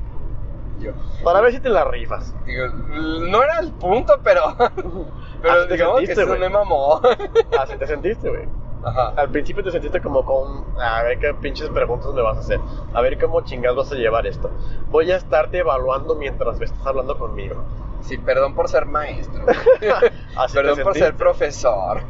[1.23, 2.33] Para ver si te la rifas.
[2.45, 4.41] digo, no era el punto, pero,
[5.41, 6.39] pero Así te digamos que sentiste, güey.
[6.39, 7.01] me mamó.
[7.59, 8.47] Así te sentiste, güey.
[8.83, 9.13] Ajá.
[9.15, 12.59] Al principio te sentiste como con, a ver qué pinches preguntas me vas a hacer.
[12.93, 14.49] A ver cómo chingados vas a llevar esto.
[14.89, 17.63] Voy a estarte evaluando mientras me estás hablando conmigo.
[18.01, 19.45] Sí, perdón por ser maestro.
[20.35, 22.01] Así perdón te por ser profesor.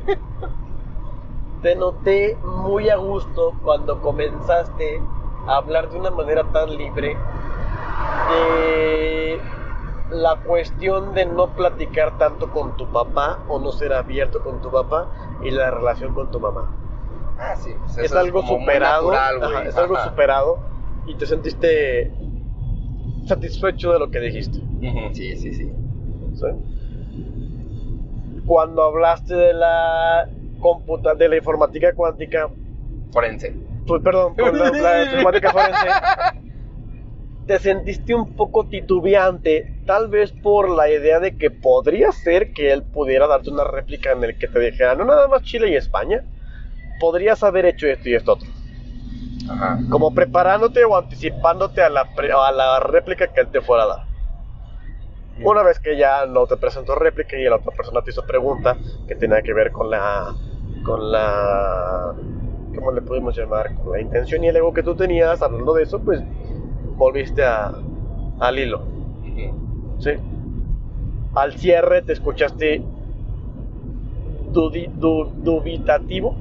[1.62, 5.02] Te noté muy a gusto cuando comenzaste
[5.48, 7.18] a hablar de una manera tan libre
[8.30, 9.42] de
[10.12, 14.70] la cuestión de no platicar tanto con tu papá o no ser abierto con tu
[14.72, 15.10] papá
[15.44, 16.78] y la relación con tu mamá.
[17.40, 17.72] Ah, sí.
[17.82, 19.54] pues es algo superado, natural, güey.
[19.56, 20.60] ajá, es algo superado
[21.08, 22.14] y te sentiste
[23.26, 24.60] satisfecho de lo que dijiste.
[25.14, 25.72] Sí, sí, sí.
[26.34, 26.46] ¿sí?
[28.46, 30.28] Cuando hablaste de la
[30.60, 32.50] computa de la informática cuántica,
[33.12, 33.56] Forense.
[33.88, 35.88] pues perdón, con la, la informática forense,
[37.46, 42.72] te sentiste un poco titubeante, tal vez por la idea de que podría ser que
[42.72, 45.76] él pudiera darte una réplica en el que te dijera, no nada más Chile y
[45.76, 46.22] España,
[47.00, 48.48] podrías haber hecho esto y esto otro.
[49.50, 49.80] Ajá.
[49.90, 53.88] Como preparándote o anticipándote a la, pre- a la réplica que él te fuera a
[53.88, 54.00] dar.
[55.44, 58.78] Una vez que ya no te presentó réplica y la otra persona te hizo pregunta
[59.08, 60.36] que tenía que ver con la.
[60.84, 62.14] con la.
[62.76, 63.74] ¿Cómo le podemos llamar?
[63.76, 66.22] Con la intención y el ego que tú tenías, hablando de eso, pues
[67.02, 67.74] volviste a,
[68.40, 68.84] al hilo.
[69.98, 70.12] ¿Sí?
[71.34, 72.84] Al cierre te escuchaste
[74.52, 76.36] dudi- du- dubitativo,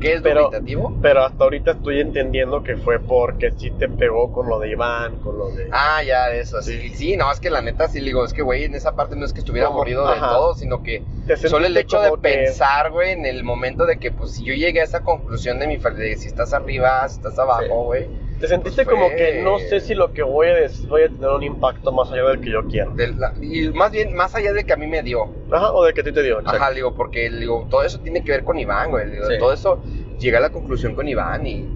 [0.00, 0.92] ¿Qué es Pero- dubitativo?
[1.00, 5.16] pero hasta ahorita estoy entendiendo que fue porque sí te pegó con lo de Iván,
[5.20, 5.68] con lo de.
[5.72, 6.90] Ah, ya, eso, sí.
[6.90, 9.14] Sí, no, es que la neta sí le digo, es que, güey, en esa parte
[9.16, 11.02] no es que estuviera Como- aburrido de todo, sino que
[11.48, 14.52] solo el hecho de que- pensar, güey, en el momento de que, pues, si yo
[14.54, 18.08] llegué a esa conclusión de mi de si estás arriba, si estás abajo, güey.
[18.40, 21.08] Te sentiste Pues como que no sé si lo que voy a decir voy a
[21.08, 22.90] tener un impacto más allá del que yo quiero.
[22.90, 25.28] de la- y más bien, más allá de que a mí me dio.
[25.50, 26.40] Ajá, o del que a ti te dio.
[26.40, 26.62] exacto.
[26.62, 29.10] Ajá, digo, porque digo, todo eso tiene que ver con Iván, güey.
[29.10, 29.38] digo, Sí.
[29.38, 29.82] Todo eso
[30.18, 31.68] llegué a la conclusión con Iván y,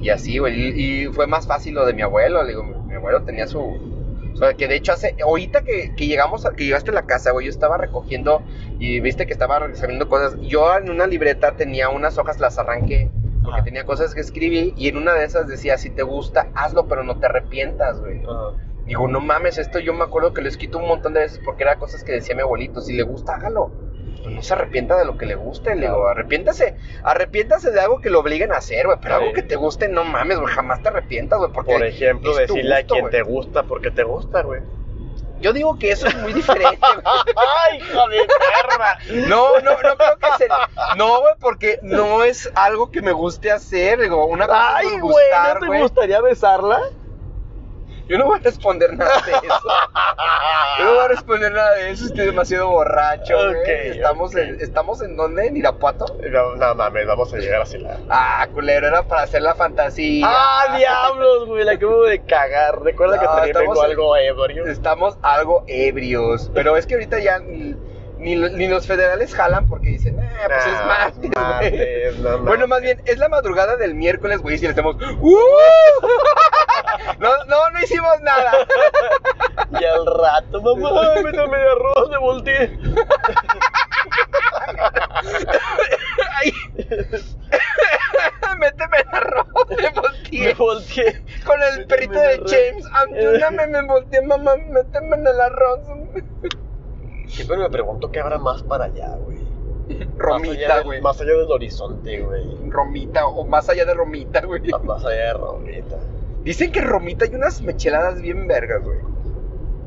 [0.00, 0.54] y así, güey.
[0.54, 2.44] Y, y fue más fácil lo de mi abuelo.
[2.46, 3.60] Digo, mi, abuelo tenía su.
[3.60, 5.16] O sea, que de hecho hace.
[5.22, 8.42] Ahorita que, que llegamos, a, que llegaste a la casa, güey, yo estaba recogiendo
[8.78, 10.36] y viste que estaba revisando cosas.
[10.40, 13.10] Yo en una libreta tenía unas hojas, las arranqué.
[13.44, 13.64] Porque Ajá.
[13.64, 17.04] tenía cosas que escribí y en una de esas decía, si te gusta, hazlo, pero
[17.04, 18.22] no te arrepientas, güey.
[18.24, 18.56] Ajá.
[18.86, 21.40] Digo, no mames, esto yo me acuerdo que lo he escrito un montón de veces
[21.44, 22.80] porque era cosas que decía mi abuelito.
[22.80, 23.70] Si le gusta, hágalo.
[24.22, 26.76] Pero no se arrepienta de lo que le guste, le digo, arrepiéntase.
[27.02, 28.98] Arrepiéntase de algo que lo obliguen a hacer, güey.
[29.02, 29.20] Pero Sí.
[29.22, 30.52] algo que te guste, no mames, güey.
[30.54, 31.50] Jamás te arrepientas, güey.
[31.52, 34.60] Porque Por ejemplo, decirle a quien te gusta porque te gusta, güey.
[35.44, 37.04] Yo digo que eso es muy diferente, güey.
[37.70, 38.98] ¡Ay, hija de perra!
[39.28, 40.70] No, no, no creo que sea.
[40.96, 44.00] No, güey, porque no es algo que me guste hacer.
[44.00, 45.26] Digo, una cosa ¡Ay, es güey!
[45.52, 46.80] ¿No te gustaría besarla?
[48.08, 49.68] Yo no voy a responder nada de eso.
[50.78, 53.56] Yo no voy a responder nada de eso, estoy demasiado borracho, güey.
[53.62, 54.34] Ok, estamos.
[54.34, 55.46] En, ¿Estamos en dónde?
[55.46, 56.06] ¿En Irapuato?
[56.30, 57.96] No, no mames, vamos a llegar así la.
[58.10, 60.26] Ah, culero, era para hacer la fantasía.
[60.28, 61.64] ¡Ah, diablos, güey!
[61.64, 62.82] La acabo de cagar.
[62.82, 64.66] Recuerda que No, también estamos vengo en- algo ebrio.
[64.66, 66.50] Estamos algo ebrios.
[66.52, 71.20] Pero es que ahorita ya ni, los federales jalan porque dicen, ah, pues es martes,
[71.20, 71.30] güey.
[71.46, 72.44] martes, no mames.
[72.44, 74.96] Bueno, más bien, es la madrugada del miércoles, güey, si le hacemos.
[75.20, 75.36] ¡Uh!
[77.18, 78.52] No, no, no hicimos nada.
[79.80, 82.78] Y al rato, mamá, métame de arroz, me volteé.
[86.40, 86.52] Ay.
[88.58, 90.54] Méteme el arroz, me Me volteé.
[90.54, 91.24] volteé.
[91.44, 92.52] Con el Méteme perrito el de arroz.
[92.52, 92.86] James.
[92.94, 95.80] Ayúdame, me volteé, mamá, méteme en el arroz.
[97.26, 99.38] Siempre me pregunto qué habrá más para allá, güey.
[99.38, 101.00] Más Romita, güey.
[101.02, 102.70] Más allá del horizonte, güey.
[102.70, 104.62] Romita, o más allá de Romita, güey.
[104.84, 105.96] Más allá de Romita.
[106.44, 108.98] Dicen que Romita hay unas mecheladas bien vergas, güey.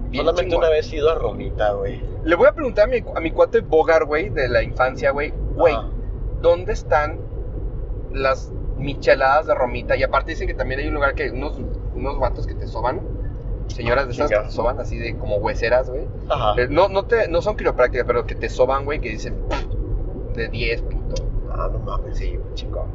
[0.09, 0.59] Bien Solamente chingón.
[0.59, 2.01] una vez he ido a Romita, güey.
[2.23, 5.33] Le voy a preguntar a mi, a mi cuate Bogar, güey, de la infancia, güey.
[5.55, 5.75] Güey.
[6.41, 7.19] ¿dónde están
[8.13, 9.95] las micheladas de Romita?
[9.95, 11.59] Y aparte dicen que también hay un lugar que unos,
[11.95, 13.01] unos vatos que te soban.
[13.67, 16.05] Señoras de esas que te soban así de como hueseras, güey.
[16.29, 16.53] Ajá.
[16.61, 19.35] Eh, No, no, te, no son quiroprácticas, pero que te soban, güey, que dicen
[20.35, 21.23] de 10, puto.
[21.51, 22.17] Ah, no mames.
[22.17, 22.87] Sí, chico.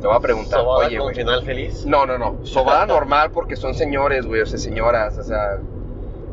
[0.00, 1.84] Te voy a preguntar, ¿Sobada oye, con final feliz?
[1.86, 2.44] No, no, no.
[2.44, 5.58] Sobada normal porque son señores, güey, o sea, señoras, o sea.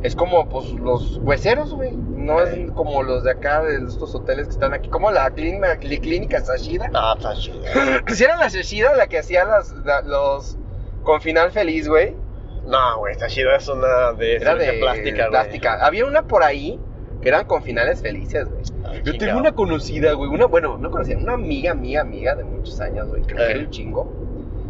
[0.04, 1.92] Es como, pues, los hueseros, güey.
[1.92, 4.90] No es como los de acá, de estos hoteles que están aquí.
[4.90, 6.90] Como la clínica, la clínica Sashida.
[6.94, 7.60] Ah, chido.
[8.14, 10.58] Si era la Sashida la que hacía las, la- los.
[11.04, 12.16] Con final feliz, güey.
[12.68, 13.52] No, güey, chido.
[13.56, 15.30] Es una de, Era de, plástica, güey.
[15.30, 15.86] plástica.
[15.86, 16.80] Había una por ahí
[17.22, 18.62] que eran con finales felices, güey.
[18.98, 19.18] Ah, Yo chingado.
[19.28, 20.30] tengo una conocida, güey.
[20.30, 23.22] Una, bueno, no conocida, una amiga, amiga, amiga de muchos años, güey.
[23.24, 23.52] Que Eh.
[23.52, 24.12] era un chingo.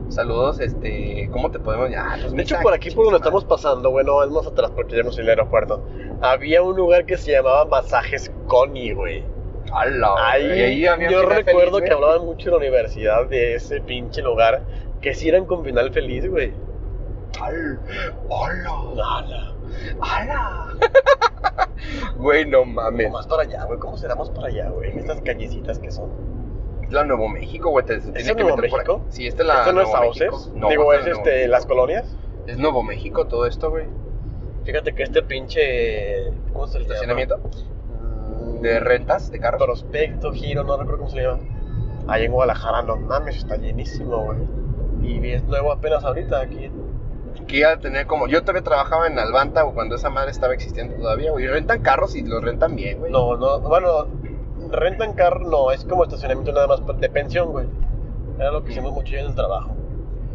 [0.09, 1.29] Saludos, este.
[1.33, 2.19] ¿Cómo te podemos llamar?
[2.31, 5.11] De hecho, por aquí, por donde estamos pasando, bueno, es más atrás porque ya no
[5.11, 5.83] soy el aeropuerto.
[6.21, 9.23] Había un lugar que se llamaba Masajes Connie, güey.
[9.73, 10.15] ¡Hala!
[10.31, 14.61] Ahí, güey, yo recuerdo feliz, que hablaban mucho en la universidad de ese pinche lugar.
[15.01, 16.53] Que sí eran con final feliz, güey.
[17.41, 17.77] ¡Hala!
[18.29, 19.53] ¡Hala!
[20.01, 20.67] Ala.
[20.71, 20.77] ¡Hala!
[22.17, 23.11] Güey, no mames.
[23.11, 23.79] más para allá, güey.
[23.79, 24.91] ¿Cómo será más para allá, güey?
[24.91, 26.09] En estas callecitas que son.
[26.83, 27.85] Es la Nuevo México, güey.
[27.85, 29.01] te- tiene es que Nuevo meter por México?
[29.05, 29.15] aquí.
[29.15, 29.89] Sí, esta es la ¿Esto no es.
[29.91, 30.51] Sauces?
[30.55, 31.51] No, Digo, es este, México.
[31.51, 32.17] las colonias.
[32.47, 33.85] Es Nuevo México todo esto, güey.
[34.65, 36.31] Fíjate que este pinche.
[36.53, 36.85] ¿Cómo se le?
[36.85, 39.61] Estacionamiento Mm, de rentas de carros.
[39.63, 41.39] Prospecto, Giro, no recuerdo cómo se llama.
[42.07, 44.39] Ahí en Guadalajara, no mames, está llenísimo, güey.
[45.03, 46.71] Y es nuevo apenas ahorita aquí.
[47.45, 48.27] Que iba a tener como.
[48.27, 51.47] Yo todavía trabajaba en Albanta güey, cuando esa madre estaba existiendo todavía, güey.
[51.47, 53.11] Rentan carros y los rentan bien, güey.
[53.11, 54.07] No, no, bueno,
[54.71, 57.67] rentan carro, no, es como estacionamiento nada más de pensión, güey.
[58.39, 59.75] Era lo que hicimos mucho yo en el trabajo.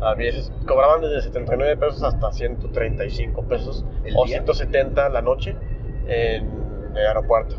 [0.01, 4.39] A veces cobraban desde 79 pesos hasta 135 pesos ¿El o día?
[4.39, 5.57] 170 la noche
[6.07, 6.51] en
[6.97, 7.55] el aeropuerto.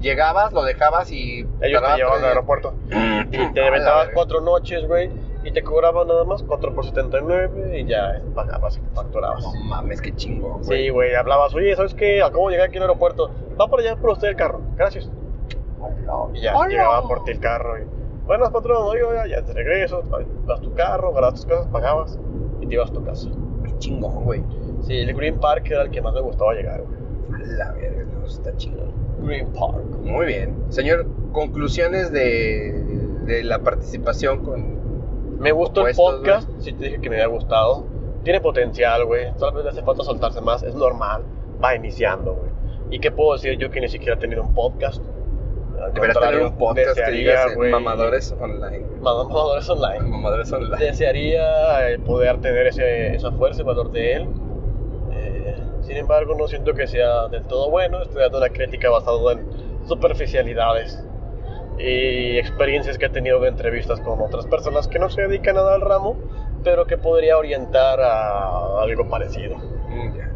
[0.00, 1.46] Llegabas, lo dejabas y.
[1.60, 2.74] Ellos te llevaban al aeropuerto.
[3.30, 5.10] Y te aventabas cuatro noches, güey,
[5.46, 9.44] y te cobraban nada más 4 por 79 y ya pagabas y facturabas.
[9.44, 10.84] No mames, qué chingón, güey.
[10.86, 12.20] Sí, güey, hablabas, oye, ¿sabes qué?
[12.20, 13.30] Acabo de llegar aquí al aeropuerto.
[13.58, 14.60] Va por allá por usted el carro.
[14.76, 15.08] Gracias.
[16.34, 16.68] Y ya, Hola.
[16.68, 17.84] llegaba por ti el carro y...
[18.26, 20.02] Buenas, patrón, oiga, ya te regreso,
[20.46, 22.18] vas tu carro, agarras tus cosas, pagabas
[22.60, 23.28] y te ibas a tu casa.
[23.64, 24.42] Qué chingón, güey.
[24.82, 27.46] Sí, el Green Park era el que más me gustaba llegar, güey.
[27.56, 28.90] La verga, no está chingón.
[29.20, 29.84] Green Park.
[30.02, 30.56] Muy bien.
[30.70, 32.72] Señor, conclusiones de,
[33.26, 34.75] de la participación con.
[35.38, 37.86] Me gustó el podcast, sí te dije que me había gustado.
[38.24, 39.32] Tiene potencial, güey.
[39.38, 41.22] Tal vez le hace falta soltarse más, es normal.
[41.62, 42.50] Va iniciando, güey.
[42.90, 45.02] ¿Y qué puedo decir yo que ni siquiera he tenido un podcast?
[45.94, 48.86] Contrario, tener un podcast que desearía, digas eh, mamadores online.
[49.00, 50.00] Mam- Mamadores online.
[50.08, 50.84] Mamadores online.
[50.84, 54.28] Desearía eh, poder tener ese, esa fuerza y valor de él.
[55.12, 58.02] Eh, sin embargo, no siento que sea del todo bueno.
[58.02, 59.46] Estoy dando una crítica basada en
[59.86, 61.04] superficialidades
[61.78, 65.74] y experiencias que he tenido de entrevistas con otras personas que no se dedican nada
[65.74, 66.16] al ramo,
[66.64, 69.56] pero que podría orientar a algo parecido.
[69.88, 70.30] Mm, ya.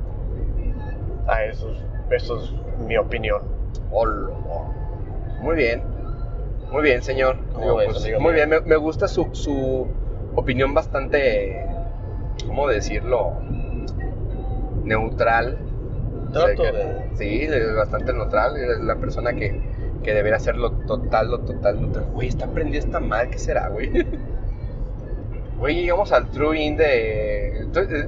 [1.27, 1.73] A eso,
[2.11, 3.43] eso es mi opinión.
[5.41, 5.83] Muy bien.
[6.71, 7.37] Muy bien, señor.
[7.53, 9.89] ¿Cómo Digo, ves, pues, amigo muy bien, me, me gusta su, su
[10.37, 11.67] opinión bastante,
[12.47, 13.33] ¿cómo decirlo?
[14.85, 15.59] Neutral.
[16.33, 18.57] Trato O sea, que- de- Sí, es bastante neutral.
[18.57, 19.61] Es la persona que,
[20.03, 22.07] que debería ser lo total, lo total, neutral.
[22.13, 23.91] Güey, está prendida esta madre, ¿qué será, güey?
[25.59, 27.67] Güey, llegamos al True In de,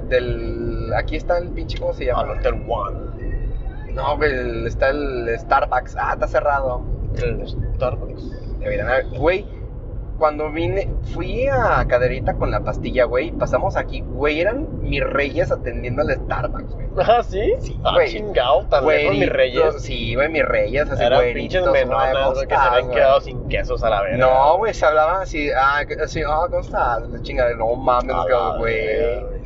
[0.09, 0.91] del...
[0.97, 2.21] Aquí está el pinche, ¿cómo se llama?
[2.23, 5.95] Al Hotel One, No, güey, está el Starbucks.
[5.99, 6.81] Ah, está cerrado.
[7.21, 8.59] el Starbucks.
[8.59, 9.45] Deberían haber- Güey,
[10.17, 13.31] cuando vine, fui a Caderita con la pastilla, güey.
[13.31, 16.87] Pasamos aquí, güey, eran mis reyes atendiendo al Starbucks, güey.
[16.97, 17.53] Ah, ¿sí?
[17.59, 18.09] Sí, ah, güey.
[18.09, 19.81] chingado, tan lejos mis reyes.
[19.81, 21.33] Sí, güey, mis reyes, así, Eran güey.
[21.33, 24.17] pinches menonas, güey, que se habían quedado sin quesos a la verga.
[24.17, 27.09] No, güey, se hablaban así, ah, así, ah, ¿cómo estás?
[27.09, 28.15] La chingada, no mames,
[28.59, 29.43] güey.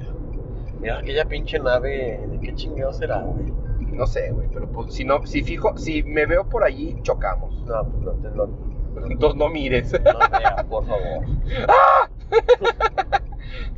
[0.80, 3.52] Mira aquella pinche nave, ¿de qué chingado será, güey?
[3.98, 7.64] No sé, güey, pero pues, si no, si fijo, si me veo por allí, chocamos.
[7.66, 8.48] No, pues no te no,
[9.10, 9.92] Entonces no mires.
[9.94, 10.00] no
[10.40, 11.26] veas, por favor.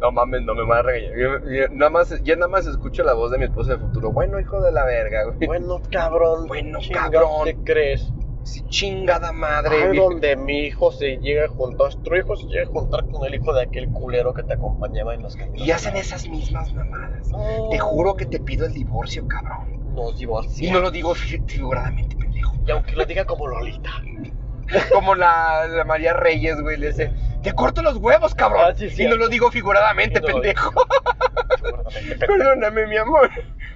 [0.01, 1.17] No mames, no me van a regañar.
[1.17, 4.11] Yo- yo nada más, ya nada más escucho la voz de mi esposa del futuro.
[4.11, 5.45] Bueno, hijo de la verga, güey.
[5.45, 6.47] Bueno, cabrón.
[6.47, 7.43] Bueno, cabrón.
[7.43, 8.11] ¿Te crees?
[8.43, 9.91] Sí, chingada madre.
[9.91, 10.09] Viejo.
[10.09, 13.35] donde mi hijo se llega a juntar, nuestro hijo se llega a juntar con el
[13.35, 15.67] hijo de aquel culero que te acompañaba en los caminos.
[15.67, 17.29] Y hacen esas mismas mamadas.
[17.29, 17.67] No.
[17.69, 19.93] Te juro que te pido el divorcio, cabrón.
[19.93, 20.73] Nos Y divorciamos.
[20.73, 22.53] no lo digo fi- figuradamente, pendejo.
[22.65, 23.91] Y aunque lo diga como Lolita.
[24.93, 27.11] Como la, la María Reyes, güey, le dice,
[27.43, 28.63] te corto los huevos, cabrón.
[28.67, 29.15] Ah, sí, y cierto.
[29.15, 30.71] no lo digo figuradamente, no pendejo.
[32.19, 33.29] Perdóname, mi amor.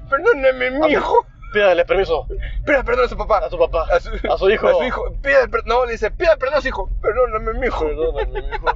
[0.10, 1.26] Perdóname, mi hijo.
[1.54, 2.26] Pídale permiso
[2.66, 3.38] Pida perdón a su papá.
[3.46, 3.86] a su papá.
[3.92, 4.68] A su, A su hijo.
[4.70, 5.14] A su hijo.
[5.22, 6.90] Pida per- no, le dice, pida perdón a su hijo.
[7.02, 7.86] Perdóname, mi hijo.
[7.86, 8.66] Perdóname, mi hijo.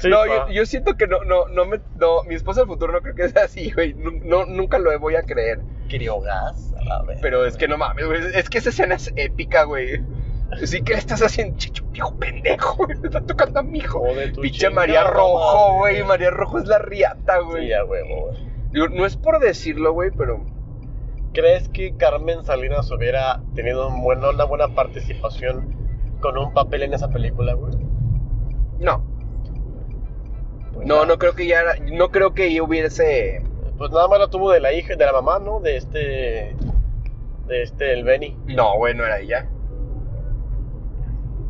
[0.00, 2.92] Sí, no, yo, yo siento que no, no, no me, no, mi esposa del futuro
[2.92, 3.94] no creo que sea así, güey.
[3.94, 5.60] No, nunca lo voy a creer.
[5.88, 7.18] Criogás, a la vez.
[7.22, 8.20] Pero es que no mames, güey.
[8.34, 10.02] Es que esa escena es épica, güey.
[10.64, 11.56] Sí, ¿qué le estás haciendo?
[11.56, 14.02] Chicho, hijo pendejo, güey, me está tocando a mi hijo.
[14.40, 16.02] Pinche María Rojo, güey.
[16.04, 17.66] María Rojo es la riata, güey.
[17.66, 18.36] Sí, a huevo, güey.
[18.72, 20.44] Digo, no es por decirlo, güey, pero.
[21.32, 25.74] ¿Crees que Carmen Salinas hubiera tenido un una buena participación
[26.20, 27.74] con un papel en esa película, güey?
[28.78, 29.04] No.
[30.72, 31.06] Pues No, nada.
[31.06, 31.60] no creo que ya.
[31.92, 33.42] No creo que ella hubiese.
[33.78, 35.58] Pues nada más la tuvo de la hija, de la mamá, ¿no?
[35.60, 36.54] De este.
[37.48, 38.36] De este, el Benny.
[38.46, 39.48] No, güey, no era ella.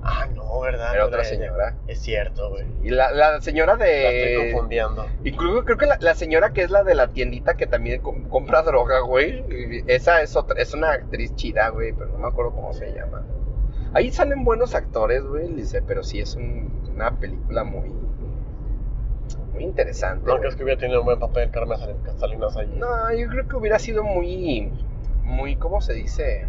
[0.07, 0.93] Ah, no, ¿verdad?
[0.93, 1.77] Era No otra señora.
[1.87, 2.65] Es cierto, güey.
[2.83, 4.51] Y la, la señora La estoy de.
[4.53, 5.07] confundiendo.
[5.25, 8.29] Incluso creo que la, la señora que es la de la tiendita que también com-
[8.29, 9.45] compra droga, güey.
[9.87, 13.23] Esa es otra, es una actriz chida, güey, pero no me acuerdo cómo se llama.
[13.95, 17.91] Ahí salen buenos actores, güey, dice, pero sí es un- una película muy
[19.53, 20.27] muy interesante.
[20.27, 22.67] ¿No crees que hubiera tenido un buen papel Carmen Sal- Salinas ahí?
[22.77, 24.73] No, yo creo que hubiera sido muy
[25.23, 26.47] muy ¿cómo se dice?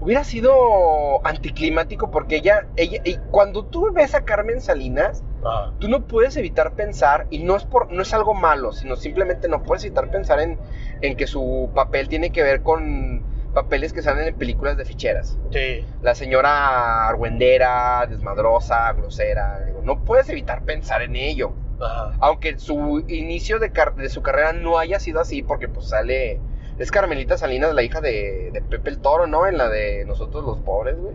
[0.00, 5.88] Hubiera sido anticlimático porque ella ella y cuando tú ves a Carmen Salinas Ah, tú
[5.88, 9.62] no puedes evitar pensar, y no es, por, no es algo malo, sino simplemente no
[9.62, 10.58] puedes evitar pensar en,
[11.00, 13.24] en que su papel tiene que ver con
[13.54, 15.38] papeles que salen en películas de ficheras.
[15.52, 15.86] sí.
[16.02, 21.52] La señora argüendera, desmadrosa, grosera, digo, no puedes evitar pensar en ello.
[21.80, 22.16] Ajá.
[22.20, 26.40] Aunque su inicio de, car- de su carrera no haya sido así, porque pues sale...
[26.78, 29.46] Es Carmelita Salinas, la hija de, de Pepe el Toro, ¿no?
[29.46, 31.14] En la de Nosotros los Pobres, güey.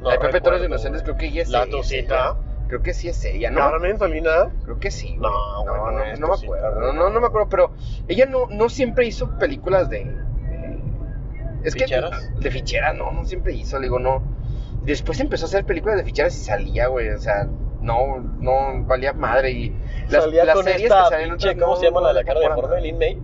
[0.00, 1.16] No la de Pepe Toro de Inocentes, güey.
[1.16, 2.36] creo que ella es La Tosita.
[2.68, 3.58] Creo que sí es ella, ¿no?
[3.60, 4.48] Carmen Salinas.
[4.64, 5.16] Creo que sí.
[5.18, 5.28] No,
[5.62, 5.66] güey.
[5.66, 6.80] no, no no, no me acuerdo.
[6.80, 7.72] No, no, no me acuerdo, pero
[8.08, 10.10] ella no, no siempre hizo películas de.
[11.64, 12.30] Es ¿Ficheras?
[12.34, 12.40] que.
[12.40, 14.22] De ficheras, no, no siempre hizo, le digo, no.
[14.84, 17.46] Después empezó a hacer películas de ficheras y salía, güey, o sea,
[17.82, 19.50] no, no valía madre.
[19.50, 19.76] Y
[20.08, 22.24] las, Salía las con series esta que salen pinche, ¿cómo no, se llama la de
[22.24, 22.80] cara de.
[22.80, 23.20] Lin May.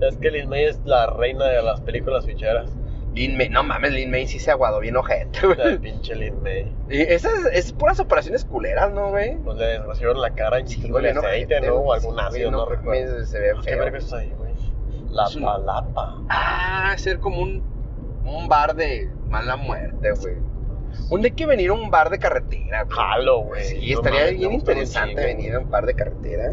[0.00, 2.70] Es que Lin May es la reina de las películas ficheras.
[3.14, 5.78] Lin May, no mames, Lin May sí se aguadó bien ojete, La güey.
[5.78, 6.72] pinche Lin May.
[6.88, 9.36] Y esas es puras operaciones culeras, ¿no, güey?
[9.38, 11.74] Pues le desgraciaron la cara y Sí, bien aceite, ojete, ¿no?
[11.74, 13.24] O algún ácido, no, recuerdo.
[13.26, 13.78] Se ve ¿Qué feo.
[13.80, 14.52] verga es ahí, güey?
[15.10, 16.18] La Es un- palapa.
[16.28, 17.64] Ah, ser como un,
[18.24, 20.36] un bar de mala muerte, güey.
[21.10, 22.96] Un día hay que venir a un bar de carretera, güey.
[22.96, 23.64] Jalo, güey.
[23.64, 26.52] Sí, No estaría mames, bien interesante venir a un bar de carretera.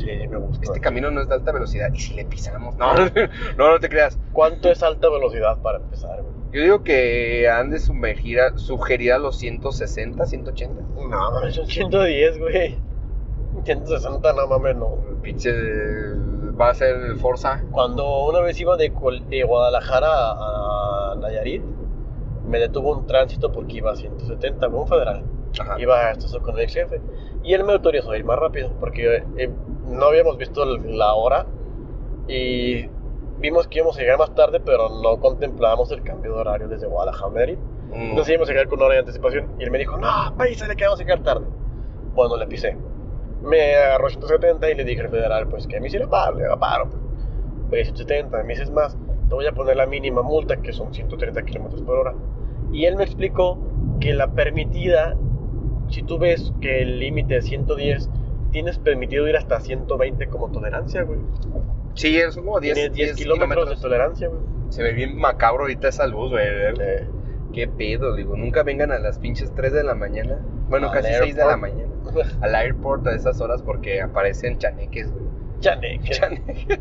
[0.00, 0.64] Sí, me gusta.
[0.64, 1.92] Este camino no es de alta velocidad.
[1.92, 2.76] ¿Y si le pisamos?
[2.76, 2.94] No,
[3.56, 4.18] no, no te creas.
[4.32, 6.34] ¿Cuánto es alta velocidad para empezar, güey?
[6.52, 10.82] Yo digo que han de sumergir a- sugerir a los 160, 180.
[11.08, 12.78] No, mames, son 110, güey.
[13.64, 14.96] 160, no mames, no.
[15.22, 15.52] Pinche.
[16.60, 17.62] Va a ser Forza.
[17.70, 18.92] Cuando una vez iba de,
[19.28, 21.62] de Guadalajara a Nayarit,
[22.46, 25.24] me detuvo un tránsito porque iba a 170, con un federal.
[25.58, 25.80] Ajá.
[25.80, 27.00] Iba a esto con el ex jefe.
[27.42, 29.50] Y él me autorizó a ir más rápido porque eh,
[29.86, 31.46] no habíamos visto la hora
[32.28, 32.86] y
[33.38, 36.86] vimos que íbamos a llegar más tarde, pero no contemplábamos el cambio de horario desde
[36.86, 37.58] Guadalajara a Nayarit.
[37.90, 38.10] Mm.
[38.10, 39.50] Entonces íbamos a llegar con una hora de anticipación.
[39.58, 41.46] Y él me dijo, no, le que vamos a llegar tarde.
[42.14, 42.76] Bueno, le pisé.
[43.42, 46.36] Me agarró 170 y le dije al federal, pues que a mí sí le paro,
[46.36, 46.88] le paro.
[47.70, 48.96] Pues 170, me dices más,
[49.28, 52.14] te voy a poner la mínima multa, que son 130 kilómetros por hora.
[52.72, 53.58] Y él me explicó
[54.00, 55.16] que la permitida,
[55.90, 58.08] si tú ves que el límite es 110,
[58.52, 61.18] tienes permitido ir hasta 120 como tolerancia, güey.
[61.94, 64.40] Sí, son como 10, Tienes 10 kilómetros de tolerancia, güey.
[64.70, 66.44] Se ve bien macabro ahorita esa luz, güey.
[66.46, 67.06] Eh,
[67.52, 70.38] Qué pedo, digo, nunca vengan a las pinches 3 de la mañana.
[70.68, 71.60] Bueno, Al casi 6 de la airport.
[71.60, 71.90] mañana.
[72.42, 75.24] Al airport a esas horas porque aparecen chaneques, güey.
[75.58, 76.10] Chaneque.
[76.10, 76.78] Chaneques.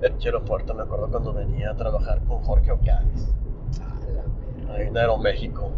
[0.00, 3.34] Pinche aeropuerto, me acuerdo cuando venía a trabajar con Jorge Ocales,
[4.70, 5.70] ahí en Aeroméxico.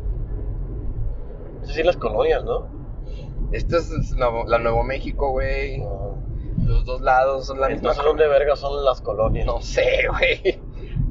[1.66, 2.68] Es decir, las colonias, ¿no?
[3.50, 5.78] Esto es Nuevo- la Nuevo México, güey.
[5.78, 6.16] No.
[6.64, 9.46] Los dos lados son la misma Entonces, ¿dónde verga son las colonias?
[9.46, 10.60] No sé, güey.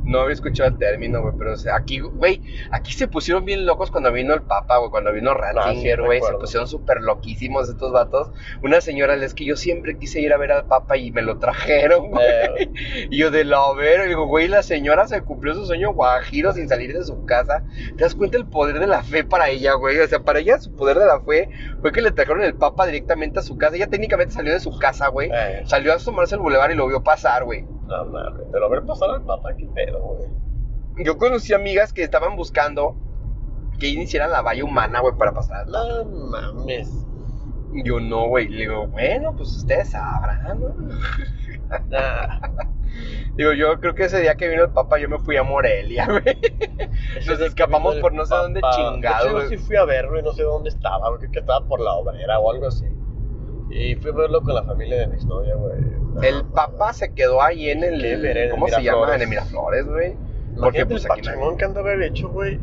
[0.06, 2.41] No había escuchado el término, güey, pero o sea, aquí, güey,
[2.72, 6.22] aquí se pusieron bien locos cuando vino el Papa, güey, cuando vino Ratzinger, Ah, güey,
[6.22, 8.32] se pusieron súper loquísimos estos vatos.
[8.64, 11.39] Una señora, es que yo siempre quise ir a ver al Papa y me lo
[11.39, 12.24] trajeron, güey.
[12.26, 12.72] Eh,
[13.10, 16.70] Y yo de la ver, digo, güey, la señora se cumplió su sueño guajiro sin
[16.70, 17.64] salir de su casa.
[17.97, 19.97] ¿Te das cuenta el poder de la fe para ella, güey?
[19.99, 21.49] O sea, para ella su poder de la fe
[21.82, 23.76] fue que le trajeron el Papa directamente a su casa.
[23.76, 25.30] Ella técnicamente salió de su casa, güey.
[25.34, 27.64] eh, Salió a asomarse al bulevar y lo vio pasar, güey.
[27.88, 31.06] no mames, pero ver pasar al papá, qué pedo, güey.
[31.06, 32.96] Yo conocí amigas que estaban buscando
[33.80, 35.68] que iniciaran la valla humana, güey, para pasar.
[35.68, 36.89] No mames.
[37.84, 38.48] Yo no, güey.
[38.48, 40.76] Le digo, bueno, pues ustedes sabrán, ¿no?
[41.89, 42.39] Nah,
[43.36, 46.06] Digo, yo creo que ese día que vino el Papa yo me fui a Morelia,
[46.10, 46.38] güey.
[47.28, 49.41] Nos escapamos por no sé dónde chingado.
[49.41, 51.93] Yo sí fui a verlo y no sé dónde estaba, creo que estaba por la
[51.93, 52.86] obrera o algo así.
[53.76, 55.82] Y fui a verlo con la familia de mi exnovia, güey.
[55.82, 58.02] No, El Papa se quedó ahí en el.
[58.22, 59.16] Ver, el ¿Cómo se llama?
[59.16, 60.16] En el Miraflores, güey.
[60.58, 62.60] Porque pues aquí no el pachangón hay- que han de hecho, güey.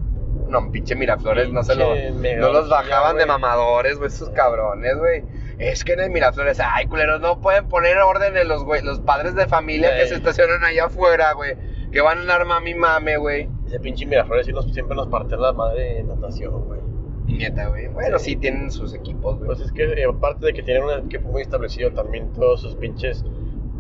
[0.49, 1.95] No, pinche Miraflores, no se lo.
[1.95, 5.23] No los bajaban de mamadores, güey, esos cabrones, güey.
[5.59, 9.01] Es que en el Miraflores, ay, culeros, no pueden poner orden en los, güey, los
[9.01, 11.57] padres de familia que se estacionan allá afuera, güey.
[11.93, 13.51] Que van a andar mami mame, güey.
[13.67, 16.82] Ese pinche Miraflores sí siempre nos parte la madre en natación, güey.
[17.27, 17.89] Neta, güey.
[17.89, 18.37] Bueno, sí, Sí.
[18.37, 19.47] tienen sus equipos, güey.
[19.47, 22.75] Pues es que eh, aparte de que tienen un equipo muy establecido, también todos sus
[22.77, 23.25] pinches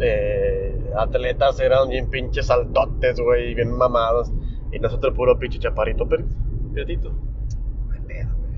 [0.01, 4.32] eh, atletas eran bien pinches altotes, güey, bien mamados.
[4.70, 6.24] Y nosotros puro pinche chaparrito, pero
[6.72, 7.11] piratito.
[7.11, 8.53] No hay pedo, güey.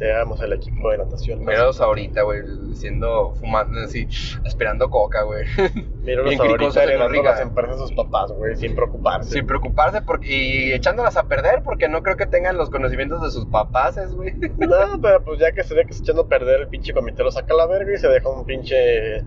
[0.00, 1.44] Éramos el equipo de natación.
[1.44, 2.40] Míralos ahorita, güey,
[2.74, 4.08] siendo, fumando, así,
[4.44, 5.44] esperando coca, güey.
[6.02, 9.30] Míralos ahorita heredando las empresas de sus papás, güey, sin preocuparse.
[9.30, 13.30] Sin preocuparse porque, y echándolas a perder porque no creo que tengan los conocimientos de
[13.30, 14.34] sus papás, güey.
[14.58, 17.22] No, pero pues ya que se ve que se echando a perder el pinche comité
[17.22, 19.22] lo saca a la verga y se deja un pinche.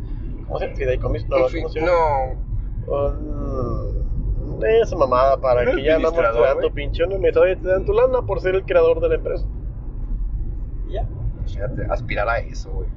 [0.47, 0.75] ¿Cómo se llama?
[1.29, 1.91] No, ¿cómo se llama?
[1.91, 2.47] no,
[4.39, 5.97] Un- Esa mamada para Un que ya
[6.53, 6.71] tu güey.
[6.71, 7.03] pinche
[7.51, 9.45] y te dan tu lana por ser el creador de la empresa.
[10.87, 11.05] Y Ya.
[11.45, 12.89] Fíjate, aspirar a eso, güey.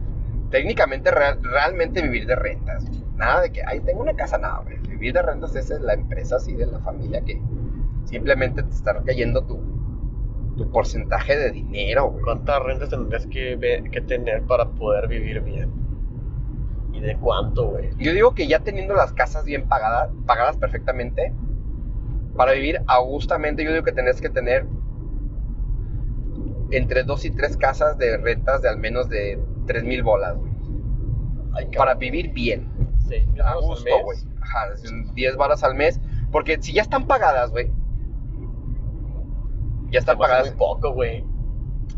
[0.51, 2.85] Técnicamente, real- realmente vivir de rentas.
[2.89, 3.01] güey.
[3.17, 4.79] Nada de que, ay, tengo una casa, nada, güey.
[4.89, 7.41] Vivir de rentas es la empresa así de la familia que
[8.05, 9.61] simplemente te está cayendo tu,
[10.57, 12.25] tu porcentaje de dinero, güey.
[12.25, 15.71] ¿Cuántas rentas tendrías que, que tener para poder vivir bien?
[16.93, 17.91] ¿Y de cuánto, güey?
[17.99, 21.33] Yo digo que ya teniendo las casas bien pagadas, pagadas perfectamente,
[22.37, 24.67] para vivir augustamente, yo digo que tenés que tener
[26.73, 30.37] entre dos y tres casas de rentas de al menos de tres mil bolas.
[31.55, 31.69] Ay.
[31.77, 32.71] Para vivir bien.
[33.09, 34.19] Sí, A gusto, güey.
[34.41, 36.01] Ajá, es un 10 varas al mes.
[36.31, 37.73] Porque si ya están pagadas, güey.
[39.91, 40.47] Ya están Se pagadas.
[40.49, 41.25] muy poco, güey.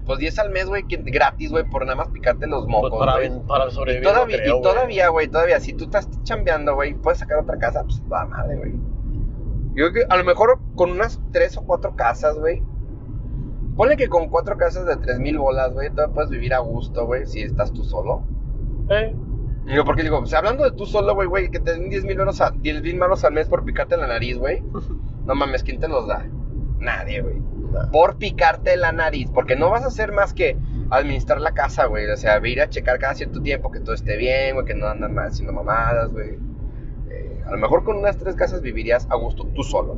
[0.07, 3.18] Pues 10 al mes, güey, gratis, güey, por nada más picarte los Pues mocos, para,
[3.18, 4.09] ven- para Y sobrevivir.
[4.09, 7.59] no todavía, creo, y todavía, güey, todavía, si tú estás chambeando, güey, puedes sacar otra
[7.59, 8.73] casa, pues va madre, güey.
[9.75, 12.62] Yo creo que a lo mejor con unas tres o cuatro casas, güey.
[13.77, 17.07] Ponle que con cuatro casas de tres mil bolas, güey, todavía puedes vivir a gusto,
[17.07, 18.23] güey, si estás tú solo.
[18.91, 19.14] Eh,
[19.64, 22.05] Digo, porque digo, o sea, hablando de tú solo, güey, güey, que te den 10
[22.05, 24.62] mil varos a- 10 mil varos al mes por picarte la nariz, güey.
[25.25, 26.27] No mames, ¿quién te los da?
[26.81, 27.41] Nadie, güey.
[27.93, 30.59] Por picarte la nariz, porque no vas a hacer más que
[30.91, 32.11] administrar la casa, güey.
[32.11, 34.89] O sea, ir a checar cada cierto tiempo que todo esté bien, güey, que no
[34.89, 36.31] andan mal haciendo mamadas, güey.
[37.09, 39.97] Eh, a lo mejor con unas tres casas vivirías a gusto tú solo.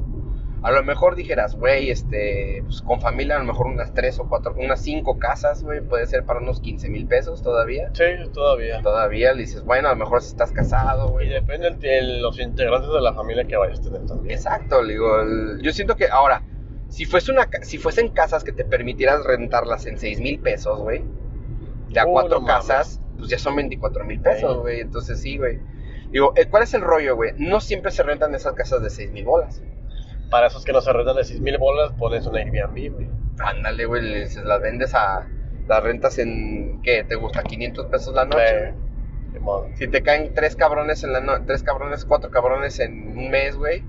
[0.65, 4.27] A lo mejor dijeras, güey, este, pues con familia, a lo mejor unas tres o
[4.27, 7.91] cuatro, unas cinco casas, güey, puede ser para unos 15 mil pesos todavía.
[7.93, 8.81] Sí, todavía.
[8.81, 11.29] Todavía le dices, bueno, a lo mejor si estás casado, Y güey.
[11.29, 14.35] depende de los integrantes de la familia que vayas a tener también.
[14.35, 16.43] Exacto, digo, el- yo siento que ahora,
[16.89, 21.05] si fuese una, si fuesen casas que te permitieras rentarlas en 6 mil pesos, güey,
[21.91, 22.67] de a Uh, cuatro no mames.
[22.67, 25.59] casas, pues ya son 24 mil pesos, güey, entonces sí, güey.
[26.11, 27.33] Digo, eh, ¿cuál es el rollo, güey?
[27.37, 29.62] No siempre se rentan esas casas de 6 mil bolas.
[30.35, 33.09] Para esos que no se rentan de 6 mil bolas, pones una Airbnb, güey.
[33.39, 35.28] Ándale, güey, le dices, las vendes a,
[35.68, 37.05] las rentas en, ¿qué?
[37.05, 37.45] ¿Te gusta?
[37.45, 38.74] 500 pesos la noche, Eh.
[39.74, 43.55] Si te caen tres cabrones en la no- tres cabrones, cuatro cabrones en un mes,
[43.57, 43.85] güey,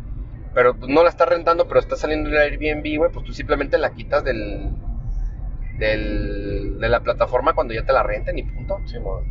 [0.53, 3.33] pero pues, no la estás rentando, pero está saliendo en el Airbnb, güey, pues tú
[3.33, 4.69] simplemente la quitas del,
[5.79, 8.79] del de la plataforma cuando ya te la renten y punto.
[8.85, 9.23] Simón.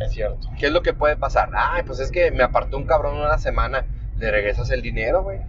[0.00, 0.46] Es cierto.
[0.56, 1.50] ¿Qué es lo que puede pasar?
[1.56, 3.84] Ay, pues es que me apartó un cabrón una semana,
[4.18, 5.40] le regresas el dinero, güey.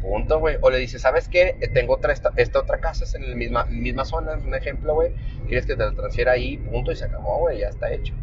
[0.00, 0.56] Punto, güey.
[0.60, 1.56] O le dices, ¿sabes qué?
[1.60, 4.54] Eh, Tengo otra, esta, esta otra casa, es en la misma, misma zona, es un
[4.54, 5.14] ejemplo, güey.
[5.46, 6.58] ¿Quieres que te la transfiera ahí?
[6.58, 8.14] Punto, y se acabó, güey, ya está hecho.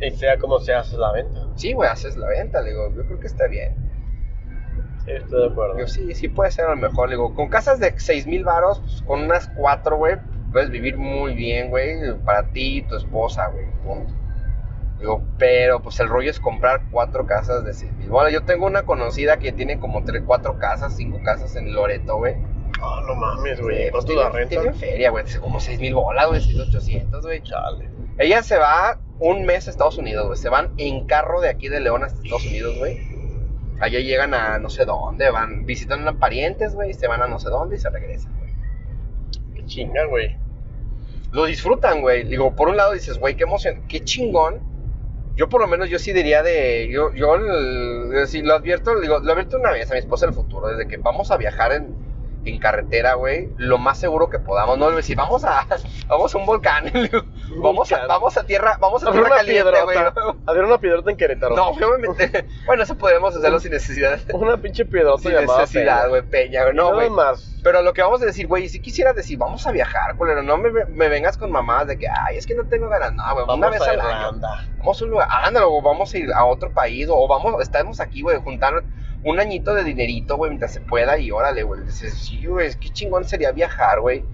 [0.00, 1.40] Y sea como sea, haces la venta.
[1.56, 3.74] Sí, güey, haces la venta, le digo, yo creo que está bien.
[5.04, 5.74] Sí, estoy de acuerdo.
[5.74, 7.08] Digo, sí, sí puede ser a lo mejor.
[7.08, 10.16] Le digo, con casas de 6 mil varos, pues, con unas 4, güey,
[10.52, 14.14] puedes vivir muy bien, güey, para ti y tu esposa, güey, punto.
[14.98, 18.08] Digo, pero pues el rollo es comprar cuatro casas de 6 mil.
[18.08, 22.16] Bueno, yo tengo una conocida que tiene como 3, 4 casas, 5 casas en Loreto,
[22.16, 22.34] güey.
[22.80, 23.84] Ah, no mames, güey.
[23.84, 24.60] Sí, ¿Cuánto la renta?
[24.60, 27.42] Tiene feria, güey, como 6 mil bolas, güey, 6,800, güey.
[27.42, 27.88] Chale.
[28.18, 30.38] Ella se va un mes a Estados Unidos, güey.
[30.38, 32.98] Se van en carro de aquí de León hasta Estados Unidos, güey.
[33.80, 37.38] Allá llegan a no sé dónde, van, visitan a parientes, güey, se van a no
[37.38, 38.52] sé dónde y se regresan, güey.
[39.54, 40.36] Qué chinga, güey.
[41.30, 42.24] Lo disfrutan, güey.
[42.24, 44.60] Digo, por un lado dices, güey, qué emoción, qué chingón.
[45.38, 49.20] Yo por lo menos yo sí diría de, yo, yo el- si lo advierto, digo,
[49.20, 51.96] lo advierto una vez a mi esposa del futuro, desde que vamos a viajar en,
[52.44, 55.64] en carretera, güey, lo más seguro que podamos, no le voy a decir, vamos a,
[56.08, 56.90] vamos a un volcán,
[57.62, 59.96] vamos a, vamos a tierra, vamos a Hacer tierra una caliente, güey.
[59.96, 60.36] piedrota.
[60.46, 61.54] Hacer una piedrota en Querétaro.
[61.54, 62.46] No, obviamente.
[62.66, 64.18] Bueno, eso podemos hacerlo sin necesidad.
[64.32, 66.74] Una pinche piedrota Sin llamada necesidad, güey, peña, güey.
[66.74, 67.10] No, güey.
[67.10, 67.57] más.
[67.62, 70.56] Pero lo que vamos a decir, güey, si quisieras decir, vamos a viajar, culero, no
[70.58, 73.12] me, me vengas con mamadas de que, ay, es que no tengo ganas.
[73.14, 74.40] No, güey, una Vamos vez a al año.
[74.78, 78.00] Vamos a un lugar, ándalo, o vamos a ir a otro país, o vamos, estamos
[78.00, 78.84] aquí, güey, juntar,
[79.24, 81.82] un añito de dinerito, güey, mientras se pueda y órale, güey.
[81.82, 84.24] Dices, sí, güey, qué chingón sería viajar, güey.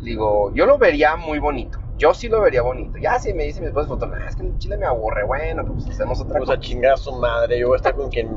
[0.00, 1.80] Digo, yo lo vería muy bonito.
[1.96, 2.96] Yo sí lo vería bonito.
[2.98, 3.92] Ya si me dice mi esposa,
[4.28, 5.24] es que en Chile me aburre.
[5.24, 6.60] Bueno, pues hacemos otra Pues a cosa.
[6.60, 8.28] chingar a su madre, yo voy a estar con quien,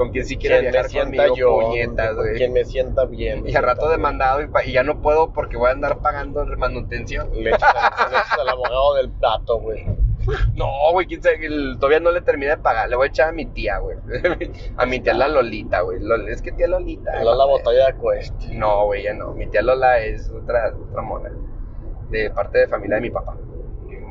[0.00, 2.36] Con quien sí quiera quien me viajar sienta yo, puñetas, con güey.
[2.36, 3.46] quien me sienta bien.
[3.46, 6.42] Y al rato demandado y, pa- y ya no puedo porque voy a andar pagando
[6.56, 7.28] manutención.
[7.34, 9.84] Le echas, al- le echas al abogado del dato, güey.
[10.54, 12.88] No, güey, quién sabe, el- todavía no le terminé de pagar.
[12.88, 13.98] Le voy a echar a mi tía, güey.
[14.78, 15.98] A mi tía la Lolita, güey.
[16.30, 17.22] Es que tía Lolita.
[17.22, 18.46] No la botella de cuesta.
[18.52, 19.32] No, güey, ya no.
[19.32, 21.30] Mi tía Lola es otra, otra mona.
[22.10, 23.36] De parte de familia de mi papá.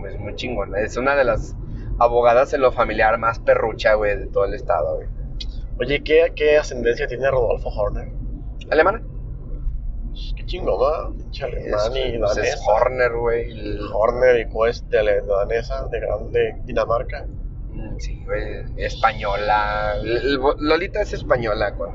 [0.08, 0.80] Es muy chingona.
[0.82, 1.56] Es una de las
[1.98, 5.08] abogadas en lo familiar más perrucha, güey, de todo el estado, güey.
[5.80, 8.10] Oye, ¿qué, ¿qué ascendencia tiene Rodolfo Horner?
[8.70, 9.02] ¿Alemana?
[10.36, 11.10] Qué chingón, ¿verdad?
[11.18, 12.72] Pinche alemán y pues es danesa.
[12.72, 13.52] Horner, güey.
[13.52, 17.26] el- Horner y Quest de la danesa, de, gran- de Dinamarca.
[17.72, 18.44] Mm, Sí, güey.
[18.78, 19.96] Española.
[20.60, 21.92] Lolita es española con.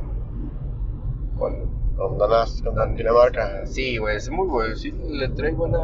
[1.36, 1.74] Con.
[1.96, 3.66] Con, danas, con Dinamarca.
[3.66, 4.74] Sí, güey, es muy güey.
[4.76, 5.78] Sí, le trae buena.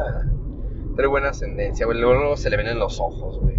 [0.95, 1.99] Trae buena ascendencia, güey.
[1.99, 3.55] Luego se le ven en los ojos, güey.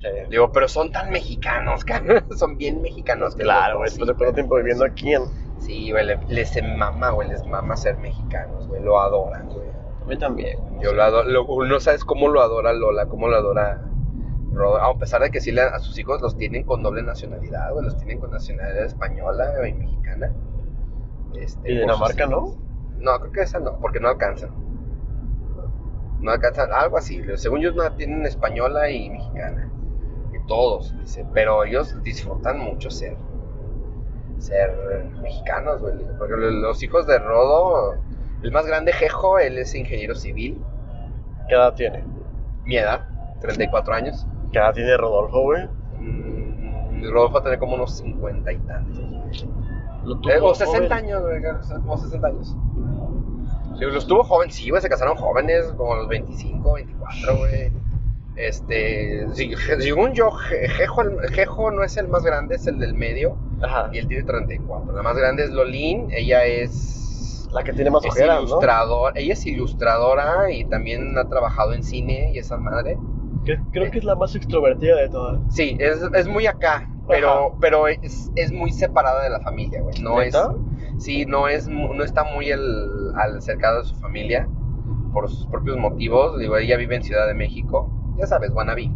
[0.00, 0.08] Sí.
[0.30, 2.24] Digo, pero son tan mexicanos, cabrón.
[2.36, 3.34] Son bien mexicanos.
[3.36, 5.22] Claro, güey, después de cuánto tiempo viviendo aquí en...
[5.58, 7.28] Sí, güey, le- les mama, güey.
[7.28, 8.80] Les mama ser mexicanos, güey.
[8.82, 9.68] Lo adoran, güey.
[9.68, 10.56] A mí también.
[10.80, 11.28] Yo lo adoro.
[11.28, 13.82] lo- no sabes cómo lo adora Lola, cómo lo adora
[14.52, 14.76] Rodo.
[14.80, 17.84] A pesar de que sí a sus hijos los tienen con doble nacionalidad, güey.
[17.84, 20.32] Los tienen con nacionalidad española y mexicana.
[21.34, 22.54] Este, ¿Y Dinamarca no?
[22.98, 24.50] No, creo que esa no, porque no alcanzan.
[26.20, 27.22] No alcanzan, algo así.
[27.36, 29.70] Según ellos no tienen española y mexicana.
[30.48, 31.24] Todos, dice.
[31.32, 33.16] Pero ellos disfrutan mucho ser
[34.40, 35.94] ser mexicanos, güey.
[36.18, 37.96] Porque los hijos de Rodo,
[38.42, 40.62] el más grande, Jejo, él es ingeniero civil.
[41.48, 42.04] ¿Qué edad tiene?
[42.64, 43.06] Mi edad,
[43.40, 44.26] 34 años.
[44.52, 45.66] ¿Qué edad tiene Rodolfo, güey?
[45.98, 48.98] Mm, Rodolfo va a tener como unos 50 y tantos.
[48.98, 50.92] Eh, o 60 joven.
[50.92, 51.42] años, güey,
[51.82, 52.56] como 60 años.
[53.78, 57.72] Sí, los tuvo joven, sí, güey, se casaron jóvenes, como a los 25, 24, güey.
[58.38, 59.26] Este,
[59.80, 63.36] según yo, Je- Jejo, el- Jejo no es el más grande, es el del medio,
[63.60, 63.90] Ajá.
[63.92, 64.94] y él tiene 34.
[64.94, 67.48] La más grande es Lolín, ella es...
[67.50, 68.46] La que tiene más ojeras, ¿no?
[68.46, 72.98] ilustrador, ella es ilustradora y también ha trabajado en cine y esa madre.
[73.44, 75.40] Que- Creo que es la más extrovertida de todas.
[75.48, 77.56] Sí, es, es muy acá, pero, Ajá.
[77.60, 79.94] pero es, es muy separada de la familia, güey.
[80.02, 80.36] No es,
[80.98, 84.46] sí, no es, mu- no está muy al, al cercado de su familia
[85.12, 86.38] por sus propios motivos.
[86.38, 88.90] Digo, ella vive en Ciudad de México, ya sabes, wannabe.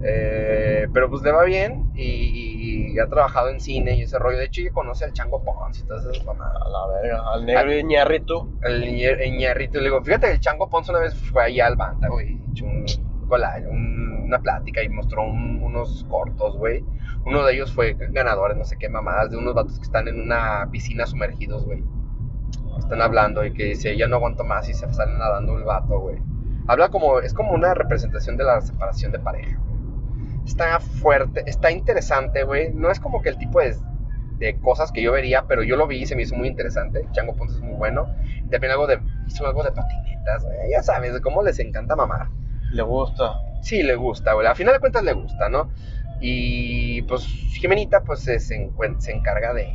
[0.00, 4.38] Eh, pero pues le va bien y, y ha trabajado en cine y ese rollo.
[4.38, 6.54] De hecho, ella conoce al Chango Ponce y todas esas mamadas.
[6.64, 7.22] A la verga.
[7.32, 8.58] Al negro y Ñarritu.
[8.62, 12.08] El Iñar- Iñarrito, le digo, fíjate, el Chango Ponce una vez fue allá al Banta,
[12.08, 12.86] güey, un
[13.28, 16.84] collage, un- una plática y mostró un- unos cortos, güey.
[17.26, 20.20] Uno de ellos fue ganador, no sé qué mamadas, de unos vatos que están en
[20.20, 21.82] una piscina sumergidos, güey.
[22.78, 25.98] Están hablando y que dice, ya no aguanto más y se salen nadando el vato,
[25.98, 26.18] güey.
[26.68, 29.60] Habla como, es como una representación de la separación de pareja.
[30.46, 32.72] Está fuerte, está interesante, güey.
[32.72, 33.76] No es como que el tipo de,
[34.38, 37.06] de cosas que yo vería, pero yo lo vi y se me hizo muy interesante.
[37.12, 38.08] Chango Ponce es muy bueno.
[38.46, 40.70] Y también algo de, hizo algo de patinetas, güey.
[40.70, 42.28] Ya sabes, cómo les encanta mamar.
[42.70, 43.38] Le gusta.
[43.62, 44.46] Sí, le gusta, güey.
[44.46, 45.70] Al final de cuentas le gusta, ¿no?
[46.20, 48.54] Y pues Jimenita, pues se, se
[49.12, 49.68] encarga de,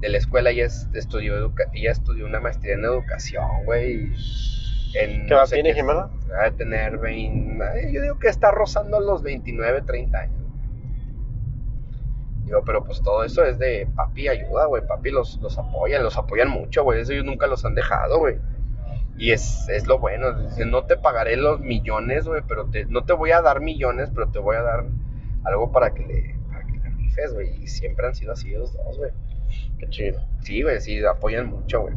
[0.00, 0.50] de la escuela.
[0.50, 4.12] Ella, es- estudió, educa- ella estudió una maestría en educación, güey.
[4.98, 6.10] ¿Qué no sé tiene Jimena?
[6.40, 7.64] Ha de tener 20.
[7.64, 10.38] ay, Yo digo que está rozando los 29, 30 años.
[12.44, 14.86] Digo, pero pues todo eso es de papi ayuda, güey.
[14.86, 17.00] Papi los, los apoya, los apoyan mucho, güey.
[17.00, 18.38] Eso ellos nunca los han dejado, güey.
[19.16, 20.32] Y es, es lo bueno.
[20.32, 24.10] Dice, no te pagaré los millones, güey, pero te, no te voy a dar millones,
[24.14, 24.86] pero te voy a dar
[25.44, 27.62] algo para que le, para que le rifes, güey.
[27.62, 29.12] Y siempre han sido así los dos, güey.
[29.78, 30.20] Qué chido.
[30.40, 31.94] Sí, güey, sí, apoyan mucho, güey.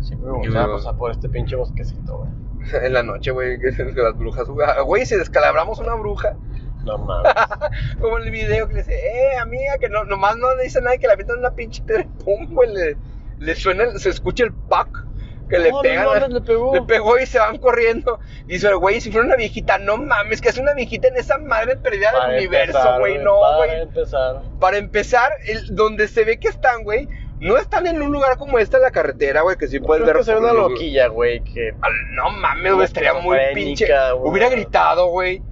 [0.00, 2.30] Siempre me gustaba pasar por este pinche bosquecito, güey.
[2.84, 6.36] en la noche, güey, que las brujas, güey, Ah, güey, si descalabramos una bruja.
[6.84, 7.32] No mames.
[8.00, 10.80] Como en el video que le dice, eh, amiga, que no, nomás no le dice
[10.80, 12.96] nada que le avientan una pinche piedra pum, güey, le,
[13.38, 15.04] le suena, se escucha el pack
[15.48, 16.04] que le No, no pegan.
[16.06, 16.74] mames, le pegó.
[16.74, 18.20] Le pegó y se van corriendo.
[18.46, 21.38] Dice el güey, si fuera una viejita, no mames, que es una viejita en esa
[21.38, 23.80] madre perdida del Para universo, empezar, güey, no, Para güey.
[23.82, 24.42] empezar.
[24.60, 27.08] Para empezar, el, donde se ve que están, güey,
[27.40, 30.16] no están en un lugar como esta, la carretera, güey, que sí puedes ver.
[30.24, 31.70] que una lo- loquilla, güey, que...
[31.80, 33.86] Al- No mames, güey, estaría muy pinche.
[34.16, 35.42] Hubiera gritado, güey.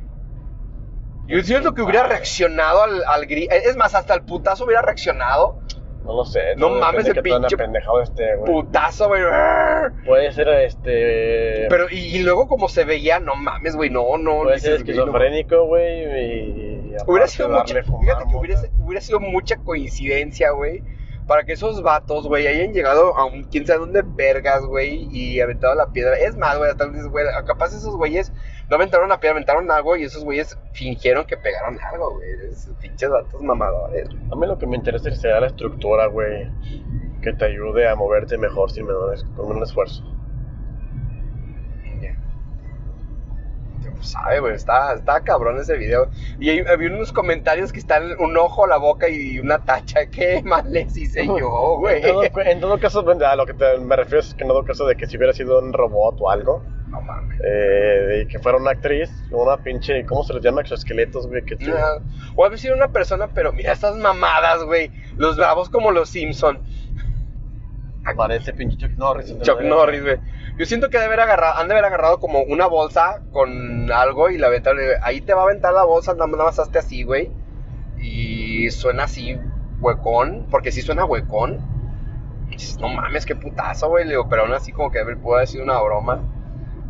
[1.29, 3.53] Yo siento que hubiera reaccionado al, al grito.
[3.55, 5.61] Es más, hasta el putazo hubiera reaccionado.
[6.05, 6.55] No lo sé.
[6.57, 8.53] No mames, el pinche apendejado esté, güey.
[8.53, 9.23] Putazo, güey.
[10.07, 11.67] Puede ser, este...
[11.69, 14.45] Pero, y, y luego como se veía, no mames, güey, no, no.
[14.45, 19.57] Puede ser esquizofrénico, güey, y Hubiera sido mucha, fumar fíjate que hubiera, hubiera sido mucha
[19.57, 20.83] coincidencia, güey.
[21.27, 25.41] Para que esos vatos, güey, hayan llegado a un quién sabe dónde vergas, güey, y
[25.41, 26.17] aventado la piedra.
[26.17, 28.33] Es más, güey, hasta dices, güey, capaz esos güeyes
[28.69, 32.29] no aventaron la piedra, aventaron algo y esos güeyes fingieron que pegaron algo, güey.
[32.51, 34.09] Esos pinches vatos mamadores.
[34.31, 36.49] A mí lo que me interesa es que sea la estructura, güey,
[37.23, 40.05] que te ayude a moverte mejor sin menor, con menor esfuerzo.
[44.01, 46.09] Sabe, güey, está, está cabrón ese video.
[46.39, 50.07] Y hay- había unos comentarios que están un ojo a la boca y una tacha.
[50.11, 51.97] ¿Qué mal les hice yo, güey?
[52.05, 54.65] En todo, en todo caso, a lo que te- me refiero es que en todo
[54.65, 57.39] caso de que si hubiera sido un robot o algo, No mames.
[57.45, 60.61] eh, y que fuera una actriz, una pinche, ¿cómo se les llama?
[60.63, 61.75] Exoesqueletos, güey, que No,
[62.37, 64.91] O haber sido una persona, pero mira estas mamadas, güey.
[65.17, 66.61] Los bravos como los Simpson.
[68.17, 69.37] parece pinche Chuck Norris.
[69.43, 69.61] Chuck.
[69.63, 70.17] Norris, güey.
[70.59, 74.31] Yo siento que debe haber agarrado, han de haber agarrado como una bolsa con algo
[74.31, 74.81] y la aventaron.
[75.03, 77.31] Ahí te va a aventar la bolsa, nada más hazte así, güey.
[77.99, 79.39] Y suena así,
[79.81, 81.61] huecón, porque sí suena huecón.
[82.49, 84.05] Y dices, no mames, qué putazo, güey.
[84.05, 86.23] Le digo, pero aún así como que pudo haber sido una broma.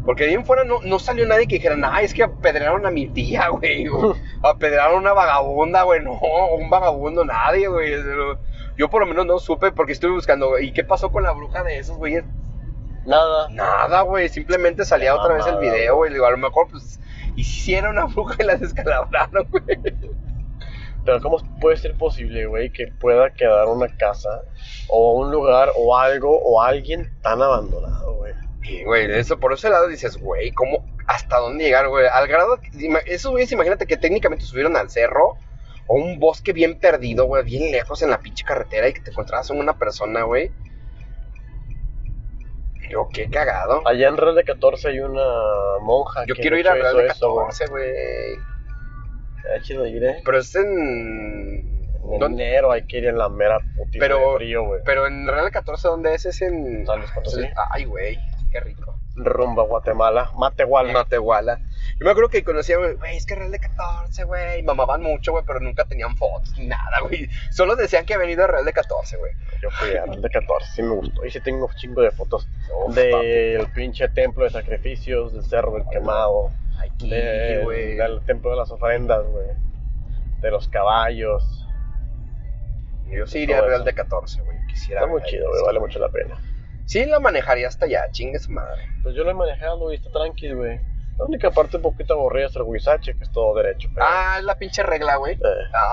[0.05, 2.87] Porque de ahí en fuera no, no salió nadie que dijera, ay, es que apedrearon
[2.87, 3.87] a mi tía, güey.
[4.43, 6.05] apedrearon a una vagabunda, güey.
[6.05, 6.12] No,
[6.57, 7.95] un vagabundo, nadie, güey.
[8.79, 11.33] Yo por lo menos no supe porque estuve buscando, güey, ¿y qué pasó con la
[11.33, 12.25] bruja de esos, güeyes?
[13.07, 13.48] Nada.
[13.50, 16.12] Nada, güey, simplemente salía Qué otra vez el mamada, video, güey.
[16.12, 17.00] Digo, a lo mejor, pues,
[17.36, 19.78] hiciera una bruja y la descalabraron, güey.
[21.04, 24.42] Pero ¿cómo puede ser posible, güey, que pueda quedar una casa
[24.88, 28.34] o un lugar o algo o alguien tan abandonado, güey?
[28.64, 32.07] Y, güey, eso, por ese lado dices, güey, ¿cómo, hasta dónde llegar, güey?
[32.12, 32.59] Al grado,
[33.07, 35.38] esos güeyes, imagínate que técnicamente subieron al cerro
[35.86, 39.12] o un bosque bien perdido, güey, bien lejos en la pinche carretera y que te
[39.12, 40.50] encontrabas con una persona, güey.
[42.91, 43.82] Yo, qué cagado.
[43.87, 45.24] Allá en Real de 14 hay una
[45.82, 46.24] monja.
[46.26, 47.47] Yo que quiero ir a Real de eso, güey.
[47.47, 47.91] 14, güey.
[49.39, 50.22] Está chido ir, ¿eh?
[50.24, 51.72] Pero es en...
[52.09, 52.45] En ¿dónde?
[52.47, 54.80] enero hay que ir en la mera putita Pero- de frío, güey.
[54.84, 56.24] Pero en Real de 14, ¿dónde es?
[56.26, 56.87] Es en...
[56.87, 57.43] San Luis Potosí.
[57.70, 58.18] Ay, güey,
[58.53, 58.95] qué rico.
[59.16, 60.30] Rumba Guatemala.
[60.37, 60.93] Matehuala.
[60.93, 61.59] Matehuala.
[61.99, 64.62] Yo me acuerdo que conocía, güey, güey, es que Real de 14, güey.
[64.62, 67.28] Mamaban mucho, güey, pero nunca tenían fotos ni nada, güey.
[67.51, 69.32] Solo decían que habían ido a Real de 14, güey.
[69.62, 71.24] Yo fui a Real de 14, sí me gustó.
[71.24, 72.46] Y sí tengo un chingo de fotos
[72.94, 76.50] del pinche templo de sacrificios, del cerro del quemado,
[76.80, 77.94] Aquí, del, güey.
[77.96, 79.48] del templo de las ofrendas, güey.
[80.40, 81.66] De los caballos.
[83.09, 84.57] Yo sí iría Real de 14, güey.
[84.68, 85.00] Quisiera.
[85.02, 86.36] Está muy chido, güey, vale mucho la pena.
[86.84, 88.82] Sí, la manejaría hasta allá, chingue su madre.
[89.02, 90.78] Pues yo lo he manejado y está tranquilo, güey.
[91.18, 93.88] La única parte un poquito aburrida es el Huizache, que es todo derecho.
[93.94, 95.34] Pero, Ah, es la pinche regla, güey.
[95.34, 95.38] eh,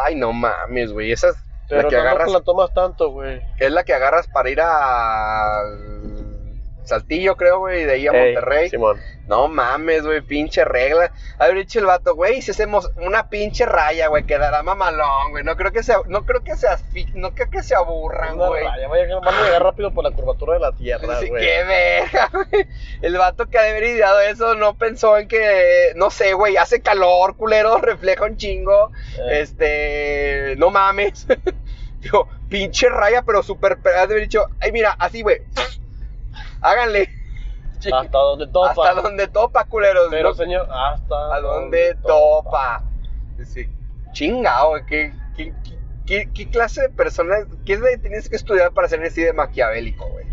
[0.04, 1.12] Ay, no mames, güey.
[1.14, 1.38] Esa es
[1.68, 2.32] pero la que agarras.
[2.32, 3.42] la tomas tanto, güey.
[3.58, 5.62] Es la que agarras para ir a
[6.84, 8.70] Saltillo, creo, güey, de ahí a Ey, Monterrey.
[8.70, 9.00] Simón.
[9.28, 11.12] No mames, güey, pinche regla.
[11.40, 15.44] Haber dicho el vato, güey, si hacemos una pinche raya, güey, quedará mamalón, güey.
[15.44, 16.68] No creo que se, no creo que se,
[17.14, 18.64] no creo que se aburran, güey.
[18.64, 21.42] van a llegar rápido por la curvatura de la tierra, güey.
[21.42, 22.68] qué verga, güey.
[23.02, 26.58] El vato que ha de haber ideado eso no pensó en que, no sé, güey,
[26.58, 28.92] hace calor, culero, refleja un chingo.
[29.20, 29.40] Eh.
[29.42, 31.28] Este, no mames.
[32.02, 35.42] Digo, pinche raya, pero súper, pero ha de haber dicho, ay, mira, así, güey.
[36.64, 37.10] Háganle.
[37.78, 38.70] Hasta donde topa.
[38.90, 40.08] Hasta donde topa, culeros.
[40.10, 40.36] Pero, ¿no?
[40.36, 42.84] señor, hasta a donde topa.
[43.46, 43.68] Sí.
[44.14, 45.54] Chingao, ¿qué, qué,
[46.06, 47.36] qué, qué- clase de persona,
[47.66, 50.26] qué es que tienes que estudiar para ser así de maquiavélico, güey?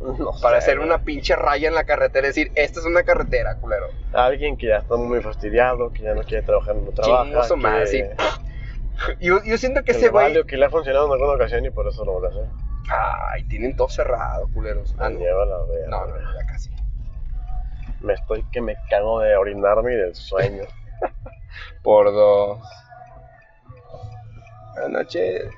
[0.00, 0.88] No Para sé, hacer güey.
[0.88, 3.86] una pinche raya en la carretera y decir, esta es una carretera, culero.
[4.12, 7.24] Alguien que ya está muy fastidiado, que ya no quiere trabajar en lo trabaja.
[7.24, 8.02] Chingo su que, madre, sí.
[9.20, 10.26] Yo, yo siento que que ese güey...
[10.26, 12.44] vale que le ha funcionado en alguna ocasión y por eso lo vuelve a hacer.
[12.90, 14.94] Ay, tienen todo cerrado, culeros.
[14.98, 15.18] Ah, no.
[15.18, 15.88] lleva la verga.
[15.88, 16.70] No, no, ya casi.
[18.00, 20.64] Me estoy que me cago de orinarme y del sueño.
[21.82, 22.60] Por dos.
[24.74, 25.50] Buenas noches.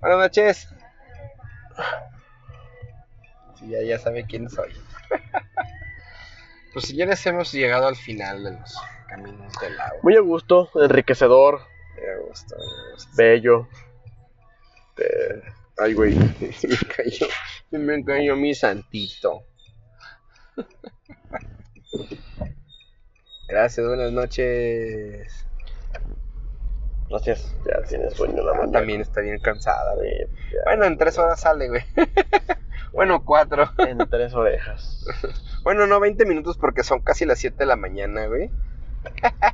[0.00, 0.68] Buenas noches.
[3.58, 4.72] Sí, ya, ya sabe quién soy.
[6.72, 9.98] Pues señores, hemos llegado al final de los caminos del agua.
[10.02, 11.60] Muy a gusto, enriquecedor,
[11.96, 13.10] Me gusta, me gusta.
[13.14, 13.68] bello.
[14.96, 15.42] Eh,
[15.82, 17.26] Ay, güey, me cayó,
[17.72, 19.42] me cayó mi santito.
[23.48, 25.44] Gracias, buenas noches.
[27.08, 28.70] gracias, ya tienes sueño la mañana.
[28.70, 30.10] también está bien cansada, güey.
[30.10, 30.60] Sí, ya.
[30.66, 31.82] Bueno, en tres horas sale, güey.
[32.92, 33.68] bueno, cuatro.
[33.78, 35.04] En tres orejas.
[35.64, 38.50] Bueno, no, 20 minutos porque son casi las 7 de la mañana, güey.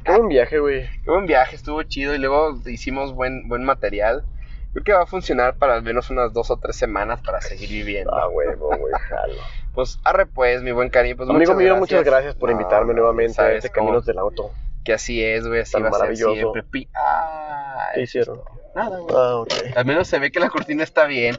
[0.05, 0.89] Qué buen viaje, güey.
[1.05, 4.24] Qué buen viaje, estuvo chido y luego hicimos buen, buen material.
[4.73, 7.71] Creo que va a funcionar para al menos unas dos o tres semanas para seguir
[7.71, 8.14] viviendo.
[8.14, 9.35] Ah, huevo, güey, jalo.
[9.75, 11.16] Pues arre pues, mi buen cariño.
[11.16, 14.51] Pues, Amigo muchas mío, muchas gracias por invitarme nuevamente a este cómo- Caminos del Auto.
[14.85, 16.35] Que así es, güey, así Tan va a ser maravilloso.
[16.35, 16.89] siempre.
[16.95, 18.41] Ah, ¿Qué hicieron?
[18.75, 19.14] Nada, güey.
[19.16, 19.53] Ah, ok.
[19.77, 21.37] Al menos se ve que la cortina está bien.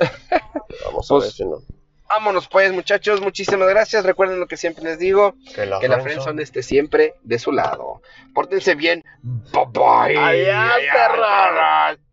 [0.84, 1.58] Vamos a Pues- ver si no.
[2.08, 3.20] Vámonos pues, muchachos.
[3.20, 4.02] Muchísimas gracias.
[4.04, 5.34] Recuerden lo que siempre les digo.
[5.54, 8.00] Que la, Que la friendzone- esté siempre de su lado.
[8.34, 9.04] Pórtense bien.
[9.22, 10.16] Bye bye.
[10.16, 12.07] Adiós.